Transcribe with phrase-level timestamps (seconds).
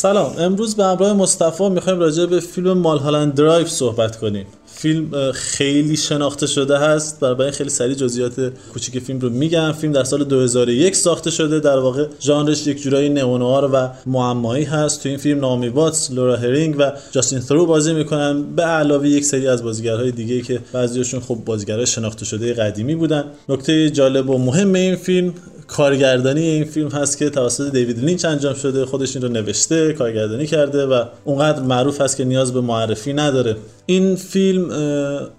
[0.00, 0.34] سلام.
[0.38, 4.46] امروز به همراه مصطفی می‌خوایم راجع به فیلم مالهالند درایو صحبت کنیم.
[4.66, 7.20] فیلم خیلی شناخته شده هست.
[7.20, 9.72] برای خیلی سریع جزئیات کوچیک فیلم رو میگم.
[9.72, 11.60] فیلم در سال 2001 ساخته شده.
[11.60, 15.02] در واقع ژانرش یک جورایی نئونوار و معمایی هست.
[15.02, 18.42] تو این فیلم نائومی واتس لورا هرینگ و جاستین ثرو بازی می‌کنن.
[18.42, 23.24] به علاوه یک سری از بازیگرهای دیگه که بعضیشون خب بازیگرای شناخته شده قدیمی بودن.
[23.48, 25.34] نکته جالب و مهم این فیلم
[25.70, 30.46] کارگردانی این فیلم هست که توسط دیوید لینچ انجام شده خودش این رو نوشته کارگردانی
[30.46, 33.56] کرده و اونقدر معروف هست که نیاز به معرفی نداره.
[33.86, 34.70] این فیلم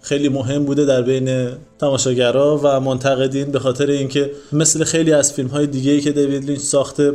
[0.02, 1.50] خیلی مهم بوده در بین
[1.82, 6.46] تماشاگرها و منتقدین به خاطر اینکه مثل خیلی از فیلم های دیگه ای که دیوید
[6.46, 7.14] لینچ ساخته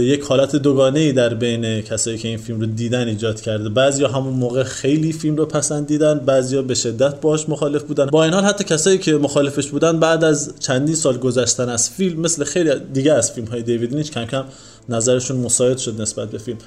[0.00, 3.68] یک حالت دوگانه ای در بین کسایی که این فیلم رو دیدن ایجاد کرده.
[3.68, 8.06] بعضیا همون موقع خیلی فیلم رو پسندیدن بعضیا به شدت باش مخالف بودن.
[8.06, 12.20] با این حال حتی کسایی که مخالفش بودن بعد از چندین سال گذشتن از فیلم
[12.20, 14.44] مثل خیلی دیگه از فیلم های دیوید لینچ کم کم
[14.88, 16.58] نظرشون مساعد شد نسبت به فیلم.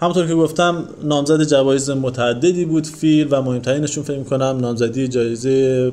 [0.00, 5.92] همونطور که گفتم نامزد جوایز متعددی بود فیلم و مهمترینشون فکر کنم نامزدی جایزه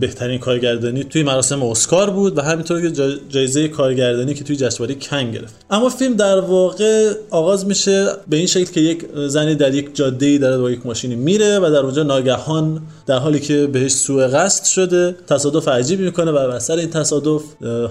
[0.00, 2.90] بهترین کارگردانی توی مراسم اسکار بود و همینطور که
[3.28, 5.54] جایزه کارگردانی که توی جشنواره کن گرفت.
[5.70, 10.26] اما فیلم در واقع آغاز میشه به این شکل که یک زنی در یک جاده
[10.26, 14.28] ای داره با یک ماشینی میره و در اونجا ناگهان در حالی که بهش سوء
[14.28, 17.42] قصد شده تصادف عجیبی می‌کنه و اثر این تصادف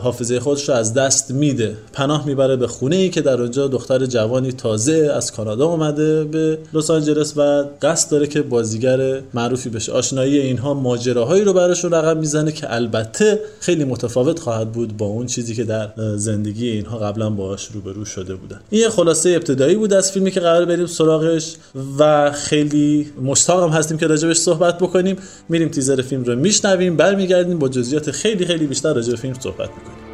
[0.01, 1.77] حافظه خودش رو از دست میده.
[1.93, 6.57] پناه می‌بره به خونه ای که در اونجا دختر جوانی تازه از کانادا اومده به
[6.73, 9.91] لس آنجلس و قصد داره که بازیگر معروفی بشه.
[9.91, 15.25] آشنایی اینها ماجراهایی رو براشون رقم می‌زنه که البته خیلی متفاوت خواهد بود با اون
[15.25, 18.59] چیزی که در زندگی اینها قبلا باهاش روبرو شده بودن.
[18.69, 21.55] این یه خلاصه ابتدایی بود از فیلمی که قرار بریم سراغش
[21.99, 25.17] و خیلی مشتاقم هستیم که راجبش صحبت بکنیم.
[25.49, 29.69] میریم تیزر فیلم رو میشنویم برمیگردیم با جزئیات خیلی خیلی بیشتر راجع به فیلم صحبت
[29.69, 30.06] می‌کنیم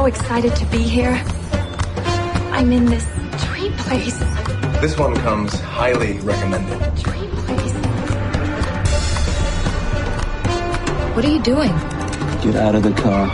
[0.00, 1.22] so excited to be here.
[2.52, 3.04] I'm in this
[3.44, 4.18] dream place.
[4.80, 6.78] This one comes highly recommended.
[7.04, 7.74] Dream place.
[11.14, 11.74] What are you doing?
[12.40, 13.26] Get out of the car.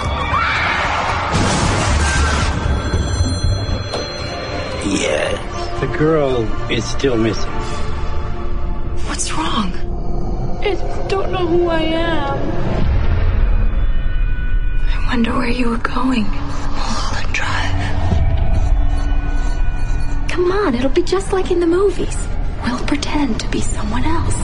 [4.84, 5.80] Yes.
[5.80, 6.32] The girl
[6.68, 7.52] is still missing.
[9.06, 9.70] What's wrong?
[10.64, 10.74] I
[11.06, 12.38] don't know who I am.
[14.94, 16.26] I wonder where you were going.
[20.36, 22.28] Come on, it'll be just like in the movies.
[22.62, 24.34] We'll pretend to be someone else.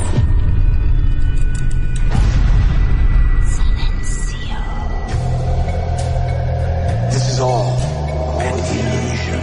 [3.52, 4.60] Silencio.
[7.12, 7.76] This is all
[8.40, 9.42] an illusion.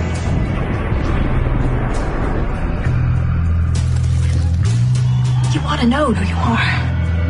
[5.53, 6.74] You want to know who you are,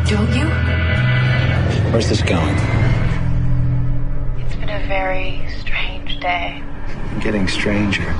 [0.08, 0.46] don't you?
[1.92, 2.56] Where's this going?
[4.40, 6.62] It's been a very strange day.
[7.20, 8.16] Getting stranger.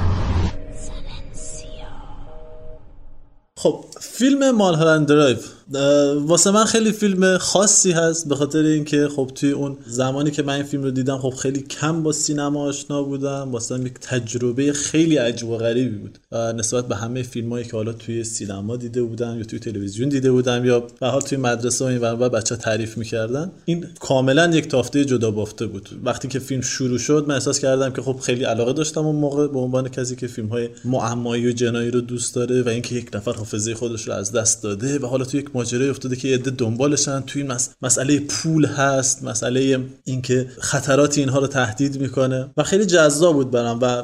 [4.21, 5.37] فیلم مالهالند درایو
[5.75, 10.55] واسه من خیلی فیلم خاصی هست به خاطر اینکه خب توی اون زمانی که من
[10.55, 15.17] این فیلم رو دیدم خب خیلی کم با سینما آشنا بودم واسه یک تجربه خیلی
[15.17, 16.19] عجیب و غریبی بود.
[16.33, 20.65] نسبت به همه فیلمایی که حالا توی سینما دیده بودم یا توی تلویزیون دیده بودم
[20.65, 25.31] یا به حال توی مدرسه و این بچه تعریف می‌کردن این کاملا یک تافته جدا
[25.31, 25.89] بافته بود.
[26.05, 29.47] وقتی که فیلم شروع شد من احساس کردم که خب خیلی علاقه داشتم اون موقع
[29.47, 33.11] به عنوان کسی که فیلم های معمایی و جنایی رو دوست داره و اینکه یک
[33.15, 36.51] نفر حافظه خودش رو از دست داده و حالا توی یک ماجرای افتاده که عده
[36.51, 37.21] دنبالشن.
[37.21, 37.71] توی مس...
[37.83, 42.51] مسئله پول هست مسئله اینکه خطرات اینها رو تهدید می‌کنه.
[42.57, 44.03] و خیلی جذاب بود برام و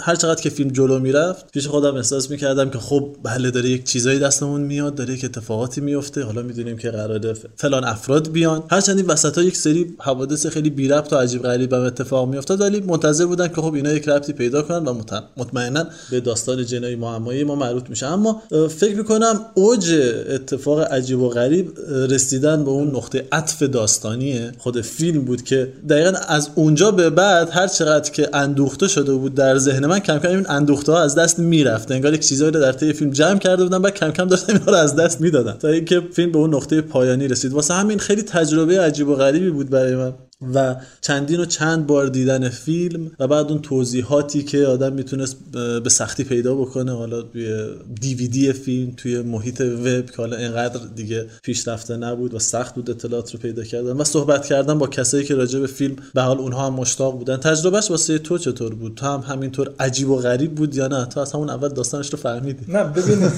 [0.00, 3.84] هر چقدر که فیلم جلو می‌رفت پیش خودم احساس می‌کردم که خب بله داره یک
[3.84, 8.62] چیزایی دستمون میاد داره یک اتفاقاتی میفته حالا می‌دونیم که قراره فلان افراد بیان.
[8.70, 12.28] هرچند این وسط ها یک سری حوادث خیلی بی ربط و عجیب غریب هم اتفاق
[12.28, 12.60] میافتاد.
[12.60, 15.02] ولی منتظر بودن که خب اینا یک ربطی پیدا کنن و
[15.36, 18.06] مطمئنا به داستان جنایی معمایی ما مربوط میشه.
[18.06, 19.92] اما فکر می‌کنم اوج
[20.28, 21.72] اتفاق عجیب و غریب
[22.10, 27.50] رسیدن به اون نقطه عطف داستانی خود فیلم بود که دقیقا از اونجا به بعد
[27.50, 31.14] هر چقدر که اندوخته شده بود در ذهن من کم کم این اندوخته ها از
[31.14, 31.92] دست می‌رفت.
[31.92, 34.64] انگار یک چیزایی رو در طی فیلم جمع کرده بودن بعد کم کم داشتم اینا
[34.66, 35.52] رو از دست می‌دادن.
[35.52, 37.52] تا اینکه فیلم به اون نقطه پایانی رسید.
[37.52, 40.12] واسه همین خیلی تجربه عجیب و غریبی بود برای من.
[40.40, 45.36] و چندین و چند بار دیدن فیلم و بعد اون توضیحاتی که آدم می‌تونست
[45.84, 47.68] به سختی پیدا بکنه حالا توی
[48.00, 53.32] دیویدی فیلم توی محیط وب که حالا اینقدر دیگه پیشرفته نبود و سخت بود اطلاعات
[53.32, 56.66] رو پیدا کردن و صحبت کردن با کسایی که راجع به فیلم به حال اونها
[56.66, 57.36] هم مشتاق بودن.
[57.36, 61.20] تجربهش واسه تو چطور بود؟ تو هم همینطور عجیب و غریب بود یا نه؟ تو
[61.20, 63.28] از همون اول داستانش رو فهمیدی؟ نه ببین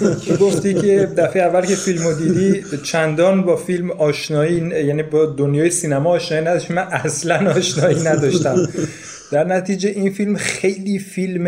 [0.41, 6.11] گفتی که دفعه اول که فیلمو دیدی چندان با فیلم آشنایی یعنی با دنیای سینما
[6.11, 8.69] آشنایی نداشتی من اصلا آشنایی نداشتم.
[9.33, 11.45] در نتیجه این فیلم خیلی فیلم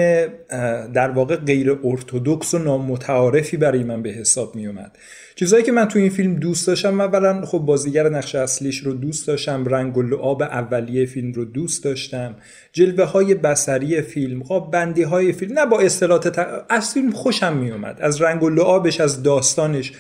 [0.95, 4.99] در واقع غیر ارتودکس و نامتعارفی برای من به حساب می اومد
[5.35, 9.27] چیزهایی که من تو این فیلم دوست داشتم اولا خب بازیگر نقش اصلیش رو دوست
[9.27, 12.37] داشتم رنگ و لعاب اولیه فیلم رو دوست داشتم.
[12.73, 16.39] جلوه های بسری فیلم خب بندی های فیلم نه با اصطلاحات
[16.69, 19.93] از فیلم خوشم می اومد از رنگ و لعابش از داستانش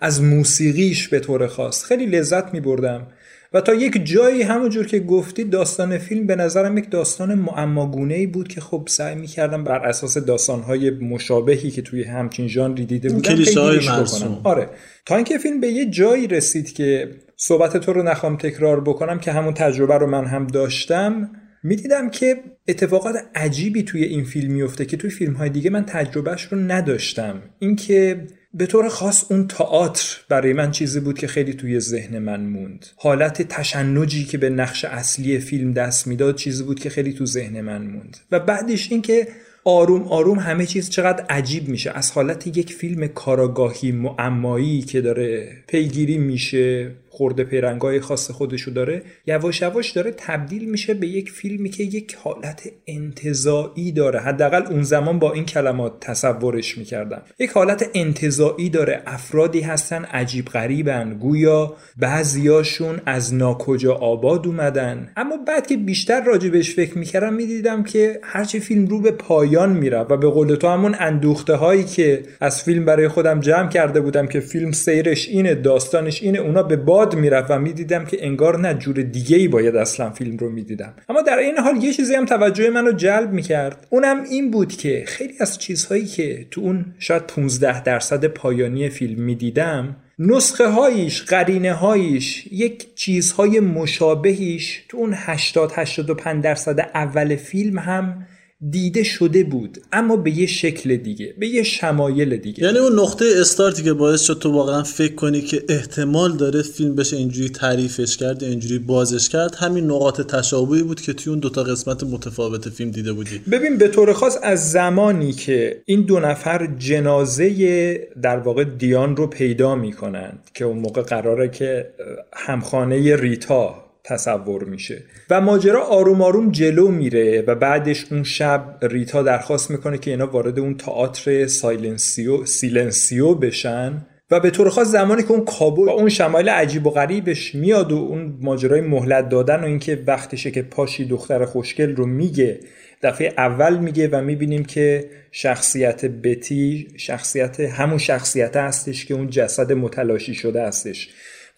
[0.00, 1.84] از موسیقیش به طور خاص.
[1.84, 3.06] خیلی لذت می بردم
[3.54, 8.26] و تا یک جایی همونجور که گفتی داستان فیلم به نظرم یک داستان معماگونه ای
[8.26, 13.34] بود که خب سعی می‌کردم بر اساس داستانهای مشابهی که توی همچین ژانری دیده بودم
[13.34, 14.68] کلیشه‌های مرسوم آره.
[15.06, 19.32] تا اینکه فیلم به یه جایی رسید که صحبت تو رو نخوام تکرار بکنم که
[19.32, 21.30] همون تجربه رو من هم داشتم
[21.62, 22.36] می‌دیدم که
[22.68, 27.42] اتفاقات عجیبی توی این فیلم میفته که توی فیلم های دیگه من تجربهش رو نداشتم.
[27.58, 32.40] اینکه به طور خاص اون تئاتر برای من چیزی بود که خیلی توی ذهن من
[32.40, 32.86] موند.
[32.96, 37.60] حالت تشنجی که به نقش اصلی فیلم دست می‌داد چیزی بود که خیلی تو ذهن
[37.60, 38.16] من موند.
[38.32, 39.28] و بعدش اینکه
[39.64, 41.90] آروم آروم همه چیز چقدر عجیب میشه.
[41.90, 46.90] از حالت یک فیلم کاراگاهی معمایی که داره پیگیری میشه.
[47.14, 52.14] خورده پیرنگای خاص خودشو داره یواش یواش داره تبدیل میشه به یک فیلمی که یک
[52.14, 54.20] حالت انتظایی داره.
[54.20, 57.22] حداقل اون زمان با این کلمات تصورش می‌کردم.
[57.38, 59.02] یک حالت انتظایی داره.
[59.06, 61.18] افرادی هستن عجیب غریبن.
[61.18, 65.12] گویا بعضیاشون از ناکجا آباد اومدن.
[65.16, 69.98] اما بعد که بیشتر راجبش فکر می‌کردم می‌دیدم که هرچی فیلم رو به پایان میره
[69.98, 74.26] و به قول تو همون اندوخته هایی که از فیلم برای خودم جمع کرده بودم
[74.26, 78.74] که فیلم سیرش اینه داستانش اینه اونا به باد می‌رفت و می‌دیدم که انگار نه
[78.74, 80.94] جور دیگه ای باید اصلا فیلم رو می‌دیدم.
[81.08, 83.86] اما در این حال یه چیزی هم توجه منو جلب می‌کرد.
[83.90, 89.22] اونم این بود که خیلی از چیزهایی که تو اون شاید 15 درصد پایانی فیلم
[89.22, 97.78] می‌دیدم نسخه هایش قرینه هایش یک چیزهای مشابهیش تو اون 80 85 درصد اول فیلم
[97.78, 98.26] هم
[98.70, 102.64] دیده شده بود اما به یه شکل دیگه به یه شمایل دیگه.
[102.64, 106.94] یعنی اون نقطه استارتی که باعث شد تو واقعا فکر کنی که احتمال داره فیلم
[106.94, 111.62] بشه اینجوری تعریفش کرد اینجوری بازش کرد همین نقاط تشابهی بود که توی اون دوتا
[111.62, 113.38] قسمت متفاوت فیلم دیده بودی.
[113.52, 119.26] ببین به طور خاص از زمانی که این دو نفر جنازه در واقع دیان رو
[119.26, 121.90] پیدا می‌کنند که اون موقع قراره که
[122.32, 125.02] همخانه ریتا تصور میشه.
[125.30, 130.26] و ماجرا آروم آروم جلو میره و بعدش اون شب ریتا درخواست می‌کنه که اینا
[130.26, 135.92] وارد اون تئاتر سایلنسیو سیلنسیو بشن و به طور خاص زمانی که اون کابو با
[135.92, 140.62] اون شمایل عجیب و غریبش میاد و اون ماجرای مهلت دادن و اینکه وقتشه که
[140.62, 142.60] پاشی دختر خوشگل رو میگه
[143.02, 149.72] دفعه اول میگه و می‌بینیم که شخصیت بتی شخصیت همون شخصیت هستش که اون جسد
[149.72, 151.08] متلاشی شده هستش.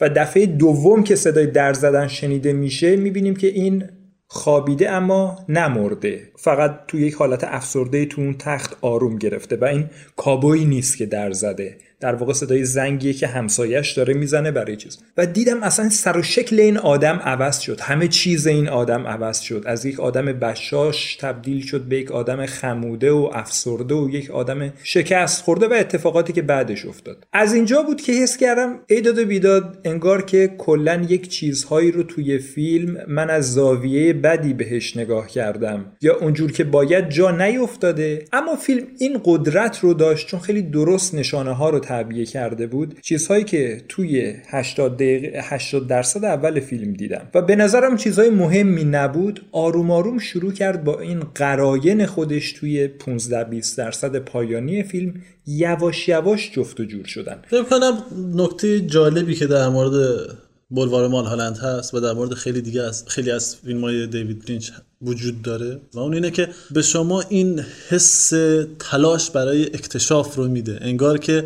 [0.01, 3.85] و دفعه دوم که صدای در زدن شنیده میشه می‌بینیم که این
[4.27, 6.33] خوابیده اما نمرده.
[6.37, 11.07] فقط توی یک حالت افسرده تو اون تخت آروم گرفته و این کابوی نیست که
[11.07, 11.79] در زده.
[12.05, 14.99] در واقع صدای زنگیه که همسایش داره می‌زنه برای چیز.
[15.17, 17.81] و دیدم اصلا سر و شکل این آدم عوض شد.
[17.81, 19.63] همه چیز این آدم عوض شد.
[19.67, 24.73] از یک آدم بشاش تبدیل شد به یک آدم خموده و افسرده و یک آدم
[24.83, 27.27] شکست خورده و اتفاقاتی که بعدش افتاد.
[27.33, 32.03] از اینجا بود که حس کردم ایداد و بیداد انگار که کلا یک چیزهایی رو
[32.03, 35.85] توی فیلم من از زاویه بدی بهش نگاه کردم.
[36.03, 38.25] یا اونجور که باید جا نیفتاده.
[38.33, 43.01] اما فیلم این قدرت رو داشت چون خیلی درست نشانه ها رو تعبیه کرده بود
[43.03, 47.29] چیزهایی که توی 80 دقیقه 80 درصد اول فیلم دیدم.
[47.35, 49.41] و به نظرم چیزهای مهمی نبود.
[49.53, 55.15] آروم آروم شروع کرد با این قراین خودش توی 15 20 درصد پایانی فیلم
[55.47, 57.37] یواش یواش جفت و جور شدن.
[57.51, 57.99] فکر کنم
[58.35, 60.29] نکته جالبی که در مورد
[60.71, 64.45] بلوار مال هالند هست و در مورد خیلی دیگه از خیلی از فیلم های دیوید
[64.49, 64.71] لینچ
[65.03, 68.33] وجود داره و اون اینه که به شما این حس
[68.79, 70.79] تلاش برای اکتشاف رو میده.
[70.81, 71.45] انگار که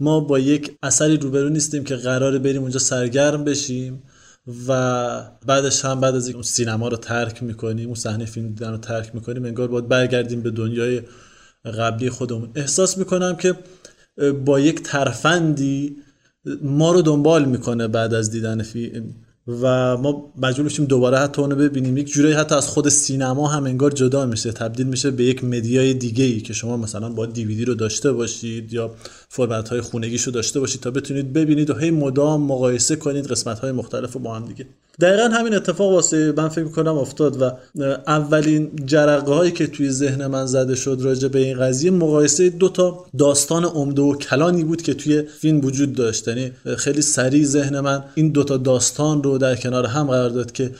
[0.00, 4.02] ما با یک اثری روبرو نیستیم که قراره بریم اونجا سرگرم بشیم
[4.68, 8.76] و بعدش هم بعد از اون سینما رو ترک می‌کنیم اون صحنه فیلم دیدن رو
[8.76, 11.02] ترک می‌کنیم انگار باید برگردیم به دنیای
[11.64, 12.50] قبلی خودمون.
[12.54, 13.54] احساس می‌کنم که
[14.44, 15.96] با یک ترفندی
[16.62, 19.14] ما رو دنبال می‌کنه بعد از دیدن فیلم
[19.48, 21.96] و ما مجبور میشیم دوباره حتی اونو ببینیم.
[21.96, 25.94] یک جورایی حتی از خود سینما هم انگار جدا میشه تبدیل میشه به یک مدیای
[25.94, 28.94] دیگه ای که شما مثلا با دیویدی رو داشته باشید یا
[29.36, 33.58] فرمت های خونگیش رو داشته باشید تا بتونید ببینید و هی مدام مقایسه کنید قسمت
[33.58, 34.66] های مختلف رو با هم دیگه.
[35.00, 37.50] دقیقا همین اتفاق واسه من فکر می‌کنم افتاد و
[38.06, 42.68] اولین جرقه هایی که توی ذهن من زده شد راجع به این قضیه مقایسه دو
[42.68, 46.28] تا داستان عمده و کلانی بود که توی فیلم وجود داشت.
[46.28, 50.52] یعنی خیلی سریع ذهن من این دو تا داستان رو در کنار هم قرار داد
[50.52, 50.70] که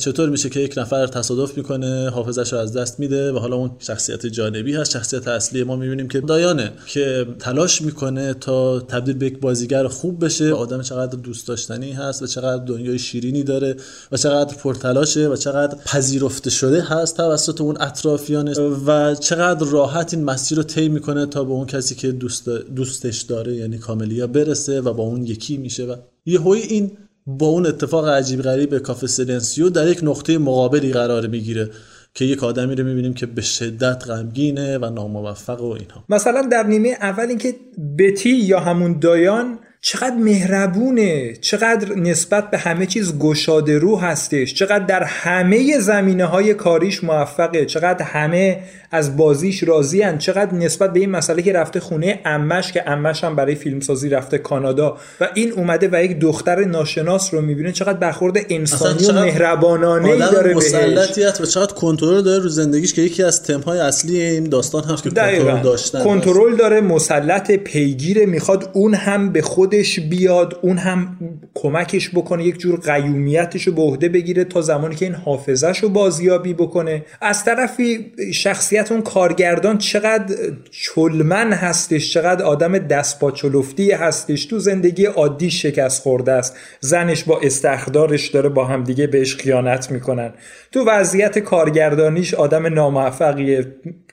[0.00, 3.70] چطور میشه که یک نفر تصادف می‌کنه حافظش رو از دست میده و حالا اون
[3.78, 8.03] شخصیت جانبی هست شخصیت اصلی ما می‌بینیم که دایانه که تلاش می‌کنه
[8.40, 12.98] تا تبدیل به یک بازیگر خوب بشه آدم چقدر دوست داشتنی هست و چقدر دنیای
[12.98, 13.76] شیرینی داره
[14.12, 20.24] و چقدر پرتلاشه و چقدر پذیرفته شده هست توسط اون اطرافیانش و چقدر راحت این
[20.24, 24.80] مسیر رو طی می‌کنه تا به اون کسی که دوست دوستش داره یعنی کاملیا برسه
[24.80, 25.96] و با اون یکی میشه و
[26.26, 26.90] یهوی این
[27.26, 31.70] با اون اتفاق عجیب غریب کافه سلنسیو در یک نقطه مقابلی قرار می‌گیره.
[32.14, 36.04] که یک آدمی رو می‌بینیم که به شدت غمگینه و ناموفق و اینها.
[36.08, 37.54] مثلا در نیمه اول اینکه
[37.98, 44.84] بتی یا همون دایان چقدر مهربونه چقدر نسبت به همه چیز گشاده رو هستش چقدر
[44.84, 48.60] در همه زمینه های کاریش موفقه چقدر همه
[48.94, 50.18] از بازیش راضی هن.
[50.18, 54.38] چقدر نسبت به این مسئله که رفته خونه امش که امش هم برای فیلمسازی رفته
[54.38, 60.08] کانادا و این اومده و یک دختر ناشناس رو می‌بینه چقدر برخورد انسانی و مهربانانه
[60.08, 64.44] ای داره مسلطیت و چقدر کنترل داره رو زندگیش که یکی از تمهای اصلی این
[64.44, 69.42] داستان هست که کنترل داشتن کنترل داره مسلط پیگیر می‌خواد اون هم به
[69.74, 71.16] خودش بیاد اون هم
[71.54, 75.88] کمکش بکنه یک جور قیومیتش رو به عهده بگیره تا زمانی که این حافظش رو
[75.88, 77.04] بازیابی بکنه.
[77.20, 80.34] از طرفی شخصیت اون کارگردان چقدر
[80.70, 84.46] چلمن هستش چقدر آدم دست چلفتی هستش.
[84.46, 86.56] تو زندگی عادی شکست خورده است.
[86.80, 90.32] زنش با استخدارش داره با همدیگه بهش خیانت می‌کنن.
[90.72, 93.66] تو وضعیت کارگردانیش آدم ناموفقیه.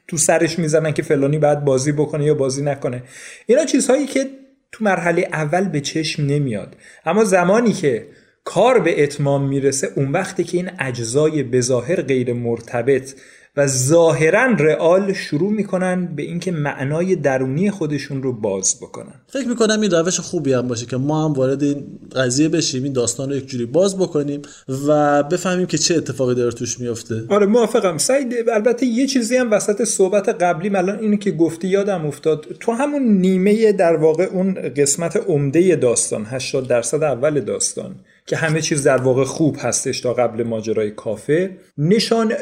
[0.08, 3.04] تو سرش می‌زنن که فلانی باید بازی بکنه یا بازی نکنه.
[3.46, 4.41] اینا چیزهایی که
[4.72, 6.76] تو مرحله اول به چشم نمیاد.
[7.06, 8.08] اما زمانی که
[8.44, 13.14] کار به اتمام می‌رسه اون وقتی که این اجزای بظاهر غیر مرتبط
[13.58, 19.14] و ظاهرا رئال شروع می‌کنن به اینکه معنای درونی خودشون رو باز بکنن.
[19.28, 21.84] فکر می‌کنم این روش خوبی هم باشه که ما هم وارد این
[22.16, 24.42] قضیه بشیم این داستان رو یک جوری باز بکنیم
[24.88, 27.98] و بفهمیم که چه اتفاقی داره توش میفته آره موافقم.
[27.98, 32.46] سعید البته یه چیزی هم وسط صحبت قبلی الان اینو که گفتی یادم افتاد.
[32.60, 37.96] تو همون نیمه در واقع اون قسمت عمده داستان 80 درصد اول داستان.
[38.26, 41.50] که همه چیز در واقع خوب هستش تا قبل ماجرای کافه.
[41.78, 42.34] نشان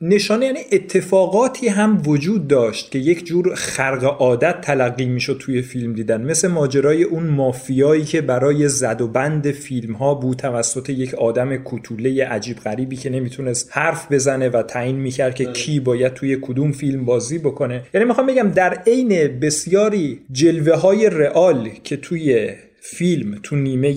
[0.00, 5.92] نشانه یعنی اتفاقاتی هم وجود داشت که یک جور خرق عادت تلقی می‌شد توی فیلم
[5.92, 6.22] دیدن.
[6.22, 11.56] مثل ماجرای اون مافیایی که برای زد و بند فیلم ها بود توسط یک آدم
[11.56, 16.72] کوتوله عجیب غریبی که نمی‌تونست حرف بزنه و تعیین می‌کرد که کی باید توی کدوم
[16.72, 17.82] فیلم بازی بکنه.
[17.94, 22.50] یعنی می‌خوام بگم در عین بسیاری جلوه های رئال که توی
[22.90, 23.90] فیلم تو نیمه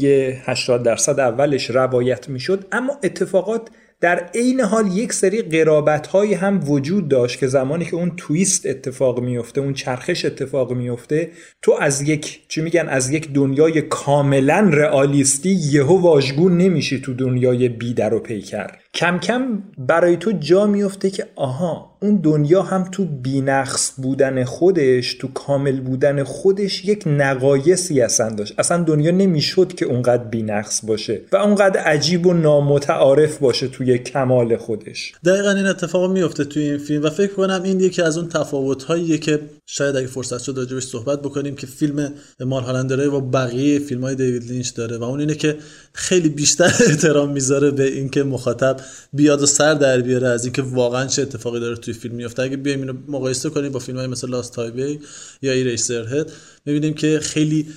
[0.45, 3.69] 80 درصد اولش روایت می‌شد اما اتفاقات
[4.01, 8.65] در عین حال یک سری قرابت های هم وجود داشت که زمانی که اون تویست
[8.65, 11.31] اتفاق میفته اون چرخش اتفاق میفته
[11.61, 17.69] تو از یک چی میگن از یک دنیای کاملا رئالیستی یهو واژگون نمیشی تو دنیای
[17.69, 18.67] بیدر و پیکر.
[18.93, 25.13] کم کم برای تو جا میفته که آها اون دنیا هم تو بینقص بودن خودش
[25.13, 28.53] تو کامل بودن خودش یک نقایصی اصلا داشت.
[28.57, 34.57] اصلا دنیا نمی‌شد که اونقدر بینقص باشه و اونقدر عجیب و نامتعارف باشه توی کمال
[34.57, 35.13] خودش.
[35.25, 38.83] دقیقا این اتفاق میفته توی این فیلم و فکر کنم این یکی از اون تفاوت
[38.83, 43.79] هاییه که شاید اگه فرصت شد راجبش صحبت بکنیم که فیلم مال هالندرای و بقیه
[43.79, 45.57] فیلم های دیوید لینچ داره و اون اینه که
[45.93, 48.80] خیلی بیشتر احترام می‌ذاره به اینکه مخاطب
[49.13, 52.57] بیاد و سر در بیاره از اینکه واقعا چه اتفاقی داره توی فیلم میفته اگه
[52.57, 54.99] بیایم اینو مقایسه کنیم با فیلم های مثل لاست هایوی
[55.41, 56.31] یا ایریسر هد
[56.65, 57.67] می‌بینیم که خیلی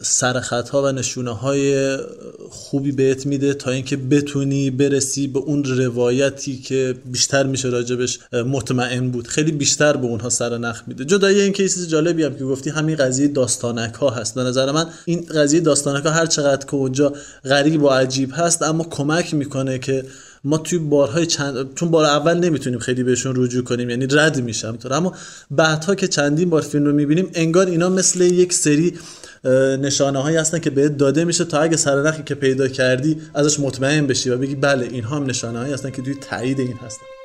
[0.00, 1.96] سرخط ها و نشونه های
[2.50, 9.10] خوبی بهت میده تا اینکه بتونی برسی به اون روایتی که بیشتر میشه راجبش مطمئن
[9.10, 9.26] بود.
[9.28, 11.04] خیلی بیشتر به اونها سر نخ میده.
[11.04, 14.34] جدای این کیس جالبی هم که گفتی همین قضیه داستانک ها هست.
[14.34, 17.12] به نظر من این قضیه داستانک ها هر چقدر که اونجا
[17.44, 20.04] غریب و عجیب هست اما کمک می‌کنه که
[20.44, 24.78] ما توی بارهای چند چون بار اول نمی‌تونیم خیلی بهشون رجوع کنیم یعنی رد میشم.
[24.90, 25.14] اما
[25.50, 28.94] بعدها که چندین بار فیلم رو می‌بینیم انگار اینا مثل یک سری
[29.80, 34.06] نشانه هایی هستن که بهت داده میشه تا اگه سرنخی که پیدا کردی ازش مطمئن
[34.06, 37.17] بشی و بگی بله اینها هم نشانه هایی هستن که توی تایید این هستن.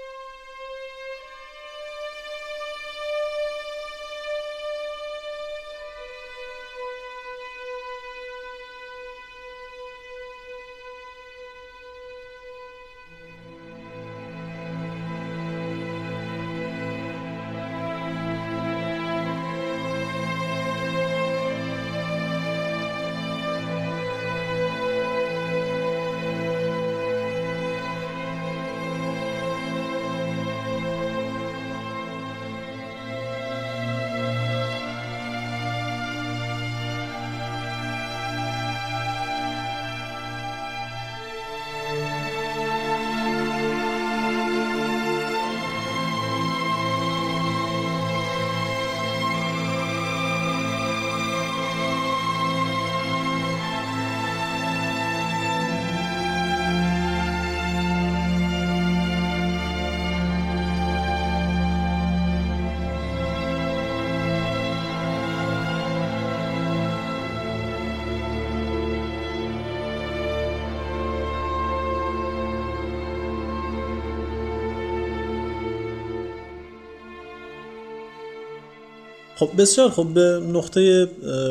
[79.43, 81.07] خب بسیار خب به نقطه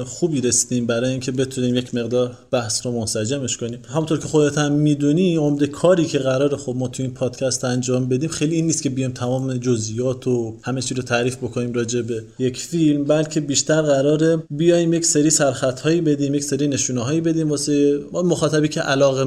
[0.06, 3.78] خوبی رسیدیم برای اینکه بتونیم یک مقدار بحث رو منسجمش کنیم.
[3.88, 8.08] همونطور که خودت هم می‌دونی عمده کاری که قرار خب ما تو این پادکست انجام
[8.08, 12.02] بدیم خیلی این نیست که بیایم تمام جزئیات و همه چی رو تعریف بکنیم راجع
[12.02, 17.00] به یک فیلم بلکه بیشتر قراره بیایم یک سری سرخط هایی بدیم یک سری نشونه
[17.00, 19.22] هایی بدیم واسه مخاطبی که علاقه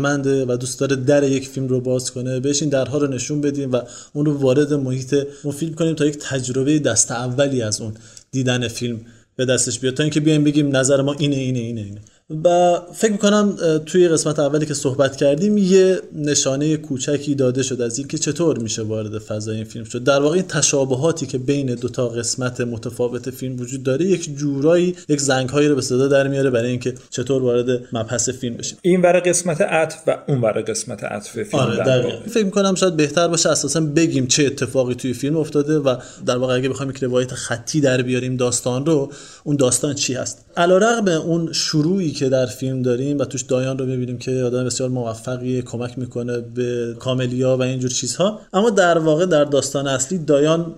[0.48, 3.72] و دوست داره در یک فیلم رو باز کنه بهش این درها رو نشون بدیم
[3.72, 3.82] و
[4.14, 7.94] اون رو وارد محیط اون فیلم کنیم تا یک تجربه دست اولی از اون.
[8.36, 9.00] دیدن فیلم
[9.36, 9.94] به دستش بیاد.
[9.94, 12.02] تا اینکه بیایم بگیم نظر ما اینه اینه اینه اینه.
[12.30, 17.98] و فکر می‌کنم توی قسمت اولی که صحبت کردیم یه نشانه کوچکی داده شد از
[17.98, 20.04] اینکه چطور میشه وارد فضای این فیلم شد.
[20.04, 24.96] در واقع این تشابهاتی که بین دو تا قسمت متفاوت فیلم وجود داره یک جورایی
[25.10, 29.02] یک زنگهایی رو به صدا در میاره برای اینکه چطور وارد مبحث فیلم بشیم این
[29.02, 33.50] ور قسمت عطف و اون ور قسمت عطف فیلم آره فکر می‌کنم شاید بهتر باشه
[33.50, 37.82] اساسا بگیم چه اتفاقی توی فیلم افتاده و در واقع اگه بخوایم یک روایت خطی
[37.82, 39.12] در بیاریم داستان رو
[39.44, 43.86] اون داستان چی هست؟ علیرغم اون شروعی که در فیلم داریم و توش دایان رو
[43.86, 48.40] می‌بینیم که آدم بسیار موفقی کمک می‌کنه به کاملیا و اینجور چیزها.
[48.54, 50.76] اما در واقع در داستان اصلی دایان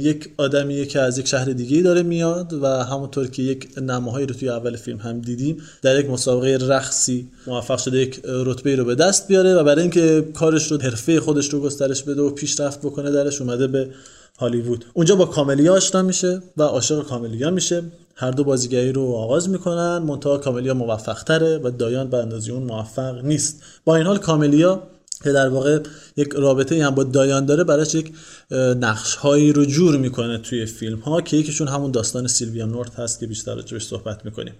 [0.00, 4.34] یک آدمیه که از یک شهر دیگه داره میاد و همونطور که یک نماهایی رو
[4.34, 8.94] توی اول فیلم هم دیدیم در یک مسابقه رقصی موفق شده یک رتبه رو به
[8.94, 13.10] دست بیاره و برای اینکه کارش رو حرفه خودش رو گسترش بده و پیشرفت بکنه
[13.10, 13.88] درش اومده به
[14.38, 14.84] هالیوود.
[14.94, 17.82] اونجا با کاملیا آشنا میشه و عاشق کاملیا میشه.
[18.20, 19.98] هر دو بازیگری رو آغاز می‌کنن.
[19.98, 23.62] منتها کاملیا موفق تره و دایان به اندازه اون موفق نیست.
[23.84, 24.82] با این حال کاملیا
[25.24, 25.78] که در واقع
[26.16, 28.12] یک رابطه هم با دایان داره براش یک
[28.80, 33.20] نقش هایی رو جور می‌کنه توی فیلم ها که یکیشون همون داستان سیلویا نورت هست
[33.20, 34.54] که بیشتر راجبش صحبت می‌کنیم.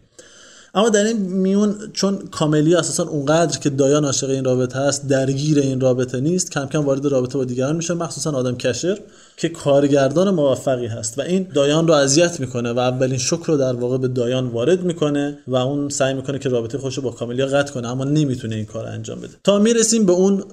[0.74, 5.58] اما در این میون چون کاملی اساسا اونقدر که دایان عاشق این رابطه هست درگیر
[5.58, 8.98] این رابطه نیست کم کم وارد رابطه با دیگران میشه مخصوصا آدم کشر
[9.36, 13.72] که کارگردان موفقی هست و این دایان رو اذیت می‌کنه و اولین شکر رو در
[13.72, 17.46] واقع به دایان وارد می‌کنه و اون سعی می‌کنه که رابطه خوش رو با کاملیا
[17.46, 19.32] قطع کنه اما نمی‌تونه این کار انجام بده.
[19.44, 20.44] تا می‌رسیم به اون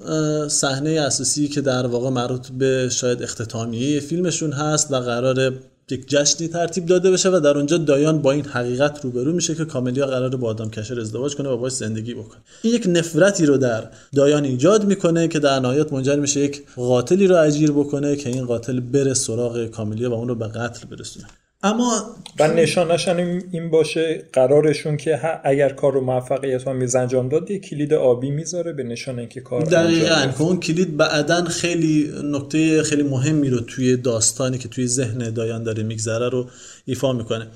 [0.48, 5.52] صحنه اساسی که در واقع مربوط به شاید اختتامیه فیلمشون هست و قرار
[5.90, 9.64] یک جشنی ترتیب داده بشه و در اونجا دایان با این حقیقت روبرو میشه که
[9.64, 12.40] کاملیا قرار با آدم کشر ازدواج کنه و باش زندگی بکنه.
[12.62, 17.26] این یک نفرتی رو در دایان ایجاد می‌کنه که در نهایت منجر میشه یک قاتلی
[17.26, 21.26] رو اجیر بکنه که این قاتل بره سراغ کاملیا و اون رو به قتل برسونه.
[21.62, 22.02] اما
[22.38, 23.18] و نشانشان
[23.52, 28.72] این باشه قرارشون که اگر کار رو موفقیت میز انجام داد یه کلید آبی می‌ذاره
[28.72, 33.96] به نشان اینکه کار دقیقا که اون کلید بعدا خیلی نکته خیلی مهمی رو توی
[33.96, 36.48] داستانی که توی ذهن دایان داره میگذره رو
[36.84, 37.46] ایفا می‌کنه.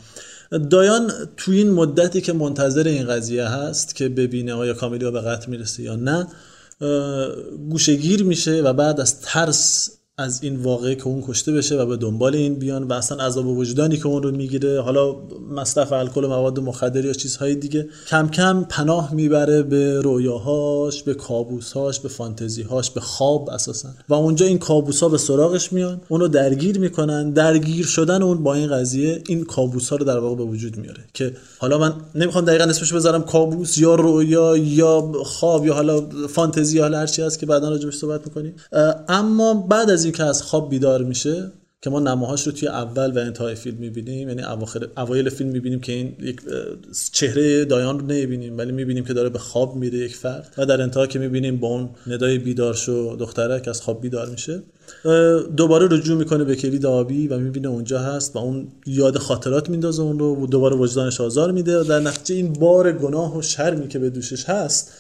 [0.70, 5.50] دایان توی این مدتی که منتظر این قضیه هست که ببینه آیا کامیلیا به قتل
[5.50, 6.26] می‌رسه یا نه
[7.70, 11.96] گوشگیر میشه و بعد از ترس از این واقعه که اون کشته بشه و به
[11.96, 15.16] دنبال این بیان و اصلا عذاب وجدانی که اون رو می‌گیره حالا
[15.51, 21.14] مصرف الکل و مواد مخدر یا چیزهای دیگه کم کم پناه می‌بره به رویاهاش به
[21.14, 23.88] کابوسهاش به فانتزیهاش به خواب اساسا.
[24.09, 27.31] و اونجا این کابوسها به سراغش میان اونو درگیر می‌کنن.
[27.31, 31.05] درگیر شدن اون با این قضیه این کابوس ها رو در واقع به وجود میاره
[31.14, 36.77] که حالا من نمی‌خوام دقیقا اسمش بذارم کابوس یا رویا یا خواب یا حالا فانتزی
[36.77, 38.55] یا هر چی هست که بعدا راجبش صحبت می‌کنیم.
[39.09, 43.18] اما بعد از اینکه از خواب بیدار میشه که ما نماهاش رو توی اول و
[43.18, 46.40] انتهای فیلم می‌بینیم یعنی اواخر اوایل فیلم می‌بینیم که این یک
[47.12, 50.54] چهره دایان رو نمی‌بینیم ولی می‌بینیم که داره به خواب میره یک فرد.
[50.58, 54.28] و در انتها که می‌بینیم با اون ندای بیدار شو دختره که از خواب بیدار
[54.28, 54.62] میشه.
[55.56, 60.02] دوباره رجوع می‌کنه به کلید آبی و می‌بینه اونجا هست و اون یاد خاطرات میندازه
[60.02, 63.88] اون رو و دوباره وجدانش آزار میده و در نتیجه این بار گناه و شرمی
[63.88, 64.92] که به دوشش هست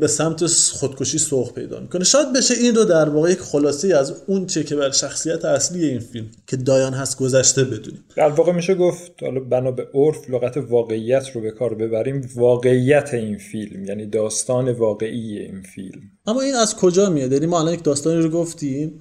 [0.00, 2.04] به سمت خودکشی سوق پیدا می‌کنه.
[2.04, 5.84] شاید بشه این رو در واقع یک خلاصه از اون چه که بر شخصیت اصلی
[5.84, 8.04] این فیلم که دایان هست گذشته بدونیم.
[8.16, 13.14] در واقع میشه گفت حالا بنا به عرف لغت واقعیت رو به کار ببریم واقعیت
[13.14, 16.00] این فیلم یعنی داستان واقعی این فیلم.
[16.26, 18.98] اما این از کجا میاد؟ یعنی ما الان یک داستانی رو گفتیم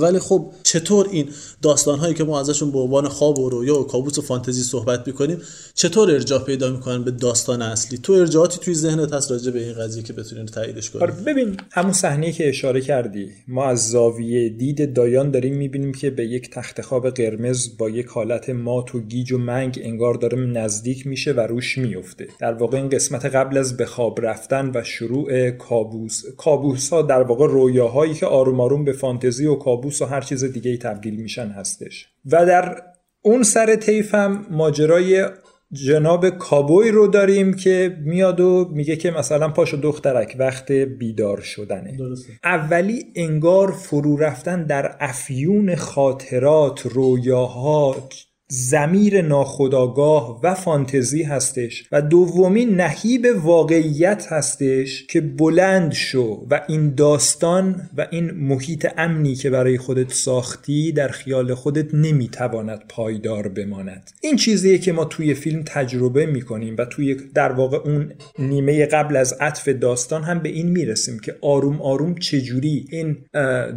[0.00, 1.28] ولی خب چطور این
[1.62, 5.06] داستان هایی که ما ازشون به عنوان خواب و رویا و کابوس و فانتزی صحبت
[5.06, 5.38] می‌کنیم
[5.74, 9.72] چطور ارجاع پیدا می‌کنن به داستان اصلی؟ تو ارجاعاتی توی ذهنت هست راجع به این
[9.72, 14.48] قضیه که بتونین تاییدش کنی آره ببین همون صحنه که اشاره کردی ما از زاویه
[14.48, 19.00] دید دایان داریم می‌بینیم که به یک تخت خواب قرمز با یک حالت مات و
[19.00, 23.58] گیج و منگ انگار داره نزدیک میشه و روش میفته در واقع این قسمت قبل
[23.58, 28.84] از به خواب رفتن و شروع کابوس کابوس ها در واقع رویاهایی که آروم آروم
[28.84, 32.82] به فانتزی و کابوس کابوس و هر چیز دیگه ای تبدیل میشن هستش و در
[33.22, 35.26] اون سر طیف هم ماجرای
[35.72, 41.96] جناب کابوی رو داریم که میاد و میگه که مثلا پاشو دخترک وقت بیدار شدنه
[41.96, 42.32] درسته.
[42.44, 48.08] اولی انگار فرو رفتن در افیون خاطرات رویاها
[48.56, 56.94] زمیر ناخداگاه و فانتزی هستش و دومین نهیب واقعیت هستش که بلند شو و این
[56.94, 64.10] داستان و این محیط امنی که برای خودت ساختی در خیال خودت نمی‌تواند پایدار بماند.
[64.20, 69.16] این چیزیه که ما توی فیلم تجربه می‌کنیم و توی در واقع اون نیمه قبل
[69.16, 73.16] از عطف داستان هم به این می‌رسیم که آروم آروم چجوری این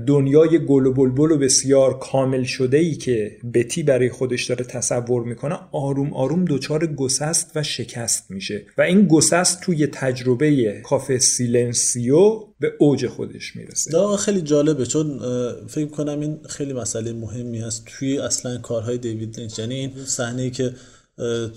[0.07, 5.23] دنیای گل و بلبل و بسیار کامل شده ای که بتی برای خودش داره تصور
[5.23, 8.65] می‌کنه آروم آروم دچار گسست و شکست میشه.
[8.77, 13.91] و این گسست توی تجربه کافه سیلنسیو به اوج خودش می‌رسه.
[13.91, 15.19] دا خیلی جالبه چون
[15.67, 19.59] فکر کنم این خیلی مسئله مهمی هست توی اصلا کارهای دیوید لینچ.
[19.59, 20.73] یعنی این صحنه که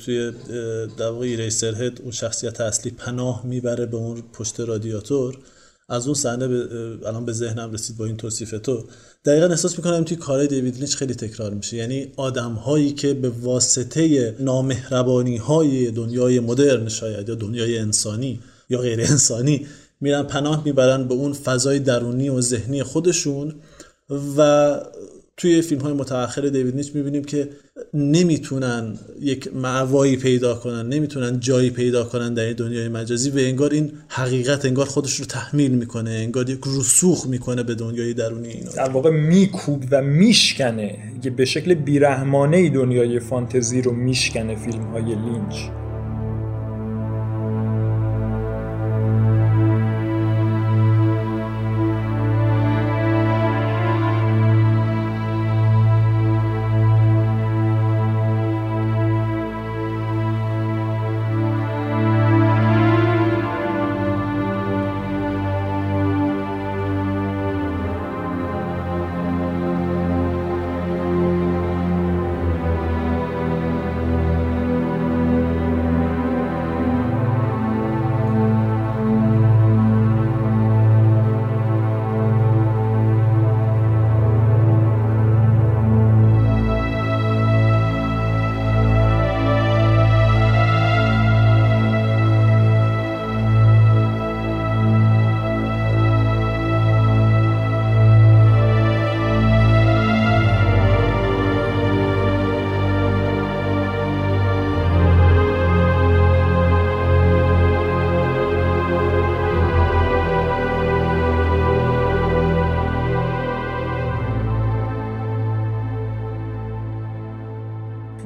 [0.04, 0.32] توی
[0.98, 5.38] در واقع ریسر هد اون شخصیت اصلی پناه می‌بره به اون پشت رادیاتور
[5.90, 6.44] از اون صحنه
[7.06, 8.84] الان به ذهنم رسید با این توصیف تو.
[9.24, 11.76] دقیقا احساس می‌کنم توی کارهای دیوید لینچ خیلی تکرار میشه.
[11.76, 18.78] یعنی آدم هایی که به واسطه نامهربانی های دنیای مدرن شاید یا دنیای انسانی یا
[18.78, 19.66] غیر انسانی
[20.00, 23.54] میرن پناه می‌برن به اون فضای درونی و ذهنی خودشون
[24.36, 24.80] و
[25.40, 27.48] توی فیلم های متأخر دیوید نیچ می‌بینیم که
[27.94, 33.70] نمی‌تونن یک معوایی پیدا کنن نمی‌تونن جایی پیدا کنن در این دنیای مجازی و انگار
[33.70, 38.70] این حقیقت انگار خودش رو تحمیل می‌کنه انگار یک رسوخ می‌کنه به دنیای درونی اینا.
[38.70, 45.04] در واقع میکوب و میشکنه که به شکل بیرحمانه دنیای فانتزی رو میشکنه فیلم های
[45.04, 45.54] لینچ.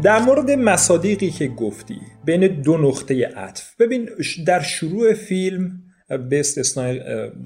[0.05, 3.77] در مورد مصادیقی که گفتی بین دو نقطه عطف.
[3.81, 4.11] ببین
[4.47, 5.83] در شروع فیلم
[6.31, 7.01] به استثنای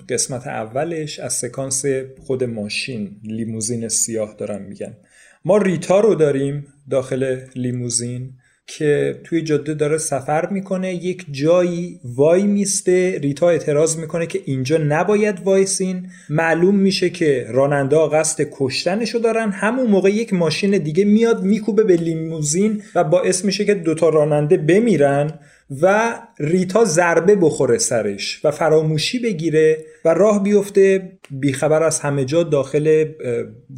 [0.08, 1.84] قسمت اولش از سکانس
[2.26, 4.96] خود ماشین لیموزین سیاه دارم میگم.
[5.44, 8.32] ما ریتا رو داریم داخل لیموزین.
[8.68, 14.76] که توی جاده داره سفر می‌کنه یک جایی وای میسته ریتا اعتراض می‌کنه که اینجا
[14.76, 16.10] نباید وایسین.
[16.30, 19.50] معلوم میشه که راننده قصد کشتنشو دارن.
[19.50, 24.56] همون موقع یک ماشین دیگه میاد میکوبه به لیموزین و باعث میشه که دوتا راننده
[24.56, 25.38] بمیرن
[25.82, 31.12] و ریتا ضربه بخوره سرش و فراموشی بگیره و راه بیفته.
[31.30, 33.04] بیخبر از همه جا داخل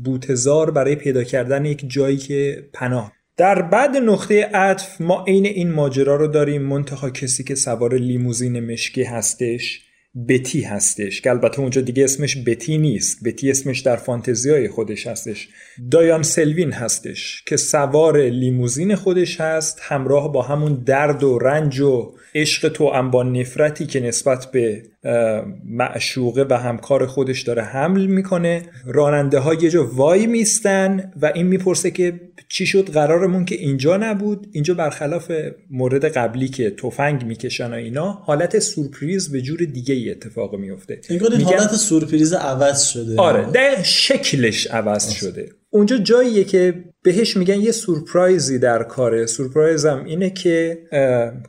[0.05, 3.13] بوتزار برای پیدا کردن یک جایی که پناه.
[3.41, 6.63] در بعد نقطه عطف ما عین این ماجرا رو داریم.
[6.63, 9.81] منتها کسی که سوار لیموزین مشکی هستش
[10.29, 13.25] بتی هستش که البته اونجا دیگه اسمش بتی نیست.
[13.25, 15.49] بتی اسمش در فانتزی های خودش هستش.
[15.91, 22.15] دایان سلوین هستش که سوار لیموزین خودش هست همراه با همون درد و رنج و
[22.35, 24.83] عشق تو با نفرتی که نسبت به
[25.65, 28.63] معشوقه و همکار خودش داره حمل می‌کنه.
[28.87, 33.97] راننده ها یه جا وای میستن و این می‌پرسه که چی شد؟ قرارمون که اینجا
[33.97, 34.47] نبود.
[34.53, 35.33] اینجا برخلاف
[35.71, 41.01] مورد قبلی که تفنگ می‌کشن و اینا حالت سورپریز به جور دیگه ای اتفاق میفته
[41.09, 43.17] این حالت سورپریز عوض شده.
[43.17, 45.11] آره ده شکلش عوض.
[45.11, 45.49] شده.
[45.71, 49.27] اونجا جاییه که بهش میگن یه سورپرایزی در کاره.
[49.27, 50.79] سورپرایز هم اینه که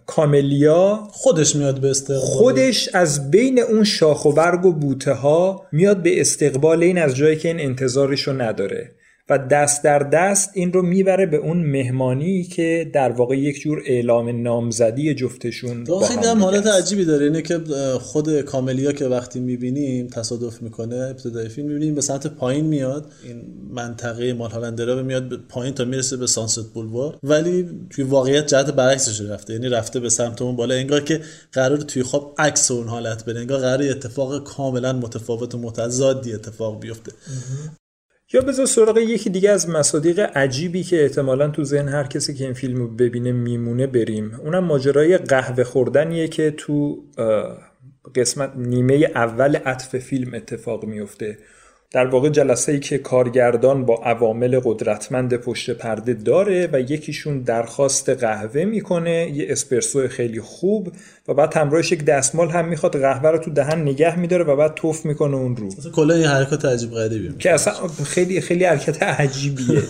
[0.05, 2.19] کاملیا خودش میاد به استقبال.
[2.19, 7.15] خودش از بین اون شاخ و برگ و بوته ها میاد به استقبال این از
[7.15, 8.91] جایی که این انتظارشو نداره.
[9.31, 13.81] و دست در دست این رو می‌بره به اون مهمانی که در واقع یک جور
[13.85, 17.25] اعلام نامزدی جفتشون با خیلی هم حالت عجیبی داره.
[17.25, 17.59] اینه که
[17.99, 23.11] خود کاملیا که وقتی می‌بینیم تصادف می‌کنه ابتدای فیلم می‌بینیم به سمت پایین میاد.
[23.23, 27.17] این منطقه مال هالندرا میاد پایین تا می‌رسه به سانست بولوار.
[27.23, 29.53] ولی توی واقعیت جهت برعکسش رفته.
[29.53, 30.75] یعنی رفته به سمت اون بالا.
[30.75, 33.39] انگار که قرار توی خواب عکس اون حالت بره.
[33.39, 37.11] انگار قرار اتفاق کاملا متفاوت و متضادی اتفاق بیفته.
[38.33, 42.43] یا بذار سراغ یکی دیگه از مصادیق عجیبی که احتمالا تو ذهن هر کسی که
[42.43, 44.39] این فیلم رو ببینه میمونه بریم.
[44.43, 47.03] اونم ماجرای قهوه خوردنیه که تو
[48.15, 51.37] قسمت نیمه اول عطف فیلم اتفاق میفته
[51.91, 58.09] در واقع جلسه ای که کارگردان با عوامل قدرتمند پشت پرده داره و یکیشون درخواست
[58.09, 60.91] قهوه می‌کنه یه اسپرسو خیلی خوب
[61.27, 64.73] و بعد همراهش یک دستمال هم می‌خواد قهوه رو تو دهن نگه میداره و بعد
[64.73, 65.69] توف می‌کنه اون رو.
[65.93, 67.73] کلا این حرکت عجیب غریبی که اصلا
[68.05, 69.83] خیلی خیلی حرکت عجیبیه.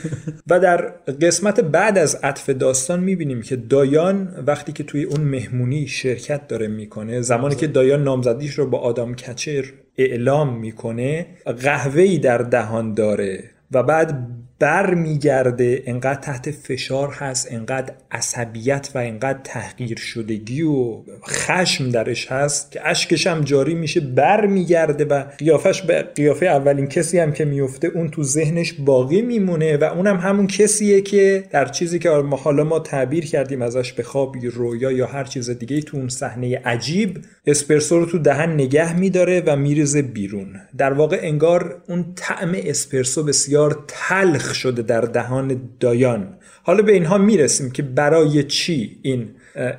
[0.50, 0.76] و در
[1.22, 6.68] قسمت بعد از عطف داستان می‌بینیم که دایان وقتی که توی اون مهمونی شرکت داره
[6.68, 9.64] می‌کنه زمانی که دایان نامزدیش رو با آدم کچر
[9.98, 14.28] اعلام می‌کنه قهوه‌ای در دهان داره و بعد
[14.58, 22.32] بر میگرده انقدر تحت فشار هست انقدر عصبیت و انقدر تحقیر شدگی و خشم درش
[22.32, 27.32] هست که اشکش هم جاری میشه بر میگرده و قیافش به قیافه اولین کسی هم
[27.32, 32.10] که میفته اون تو ذهنش باقی میمونه و اونم همون کسیه که در چیزی که
[32.44, 36.58] حالا ما تعبیر کردیم ازش به خواب رویا یا هر چیز دیگه تو اون صحنه
[36.64, 40.60] عجیب اسپرسو رو تو دهن نگه میداره و میریزه بیرون.
[40.78, 46.36] در واقع انگار اون طعم اسپرسو بسیار تلخ شده در دهان دایان.
[46.62, 49.28] حالا به اینها می‌رسیم که برای چی این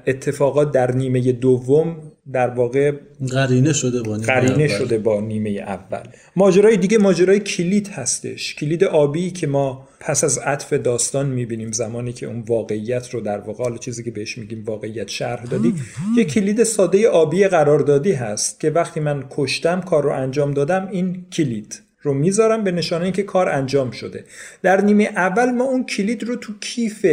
[0.08, 2.92] اتفاقات در نیمه دوم در واقع
[3.32, 4.68] قرینه شده با نیمه قرینه اول.
[4.68, 6.04] شده با نیمه اول.
[6.36, 8.56] ماجرای دیگه ماجرای کلید هستش.
[8.56, 13.40] کلید آبی که ما پس از عطف داستان می‌بینیم زمانی که اون واقعیت رو در
[13.40, 15.74] واقع حالا چیزی که بهش میگیم واقعیت شرح دادی
[16.18, 21.26] یه کلید ساده آبی قراردادی هست که وقتی من کشتم کار رو انجام دادم این
[21.34, 21.85] کلید.
[22.06, 24.24] رو می‌ذارم به نشانه اینکه کار انجام شده.
[24.62, 27.06] در نیمه اول ما اون کلید رو تو کیف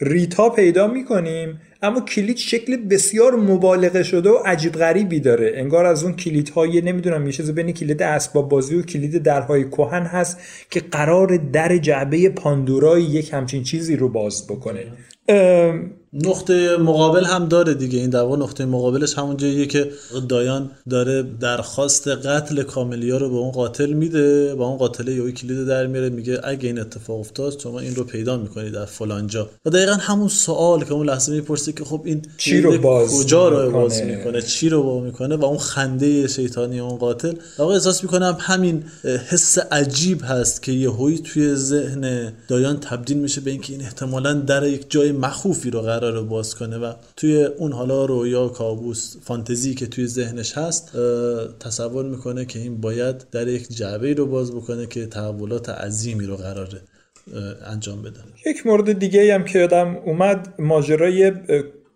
[0.00, 5.52] ریتا پیدا می‌کنیم اما کلید شکل بسیار مبالغه شده و عجیب غریبی داره.
[5.54, 10.02] انگار از اون کلیدهای نمی‌دونم یه چیزی بین کلید اسباب بازی و کلید درهای کهن
[10.02, 10.38] هست
[10.70, 14.84] که قرار در جعبه پاندورای یک همچین چیزی رو باز بکنه.
[16.12, 17.98] نقطه مقابل هم داره دیگه.
[17.98, 19.90] این در نقطه مقابلش همون جاییه که
[20.28, 24.54] دایان داره درخواست قتل کاملیا رو به اون قاتل میده.
[24.54, 28.04] با اون قاتله یهو کلید در میاره میگه اگه این اتفاق افتاد شما این رو
[28.04, 32.02] پیدا می‌کنی در فلان جا و دقیقا همون سوال که اون لحظه می‌پرسه که خب
[32.04, 36.28] این چی رو باز کجا رو باز می‌کنه؟ چی رو باز می‌کنه؟ و اون خنده
[36.28, 37.32] شیطانی اون قاتل.
[37.58, 38.84] واقعا احساس می‌کنم همین
[39.28, 44.66] حس عجیب هست که یهویی توی ذهن دایان تبدیل میشه به اینکه این احتمالا در
[44.66, 49.86] یک جای مخوفی رو قرار باز کنه و توی اون حالا رویا کابوس فانتزی که
[49.86, 50.92] توی ذهنش هست
[51.60, 56.36] تصور می‌کنه که این باید در یک جعبه رو باز بکنه که تحولات عظیمی رو
[56.36, 56.80] قراره
[57.66, 58.20] انجام بده.
[58.46, 61.32] یک مورد دیگه هم که یادم اومد ماجرای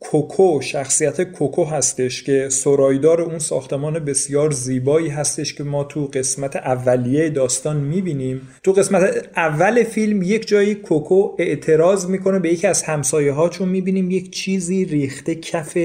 [0.00, 6.56] کوکو شخصیت کوکو هستش که سرایدار اون ساختمان بسیار زیبایی هستش که ما تو قسمت
[6.56, 8.48] اولیه داستان می‌بینیم.
[8.62, 13.68] تو قسمت اول فیلم یک جایی کوکو اعتراض می‌کنه به یکی از همسایه ها چون
[13.68, 15.78] می‌بینیم یک چیزی ریخته کف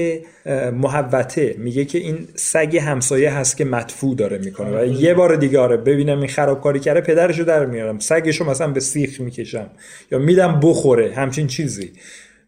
[0.72, 5.58] محوته میگه که این سگ همسایه هست که مدفوع داره می‌کنه و یه بار دیگه
[5.58, 7.98] آره ببینم این خرابکاری کرده پدرشو در میارم.
[7.98, 9.70] سگشو مثلا به سیخ می‌کشم
[10.12, 11.92] یا میدم بخوره همچین چیزی.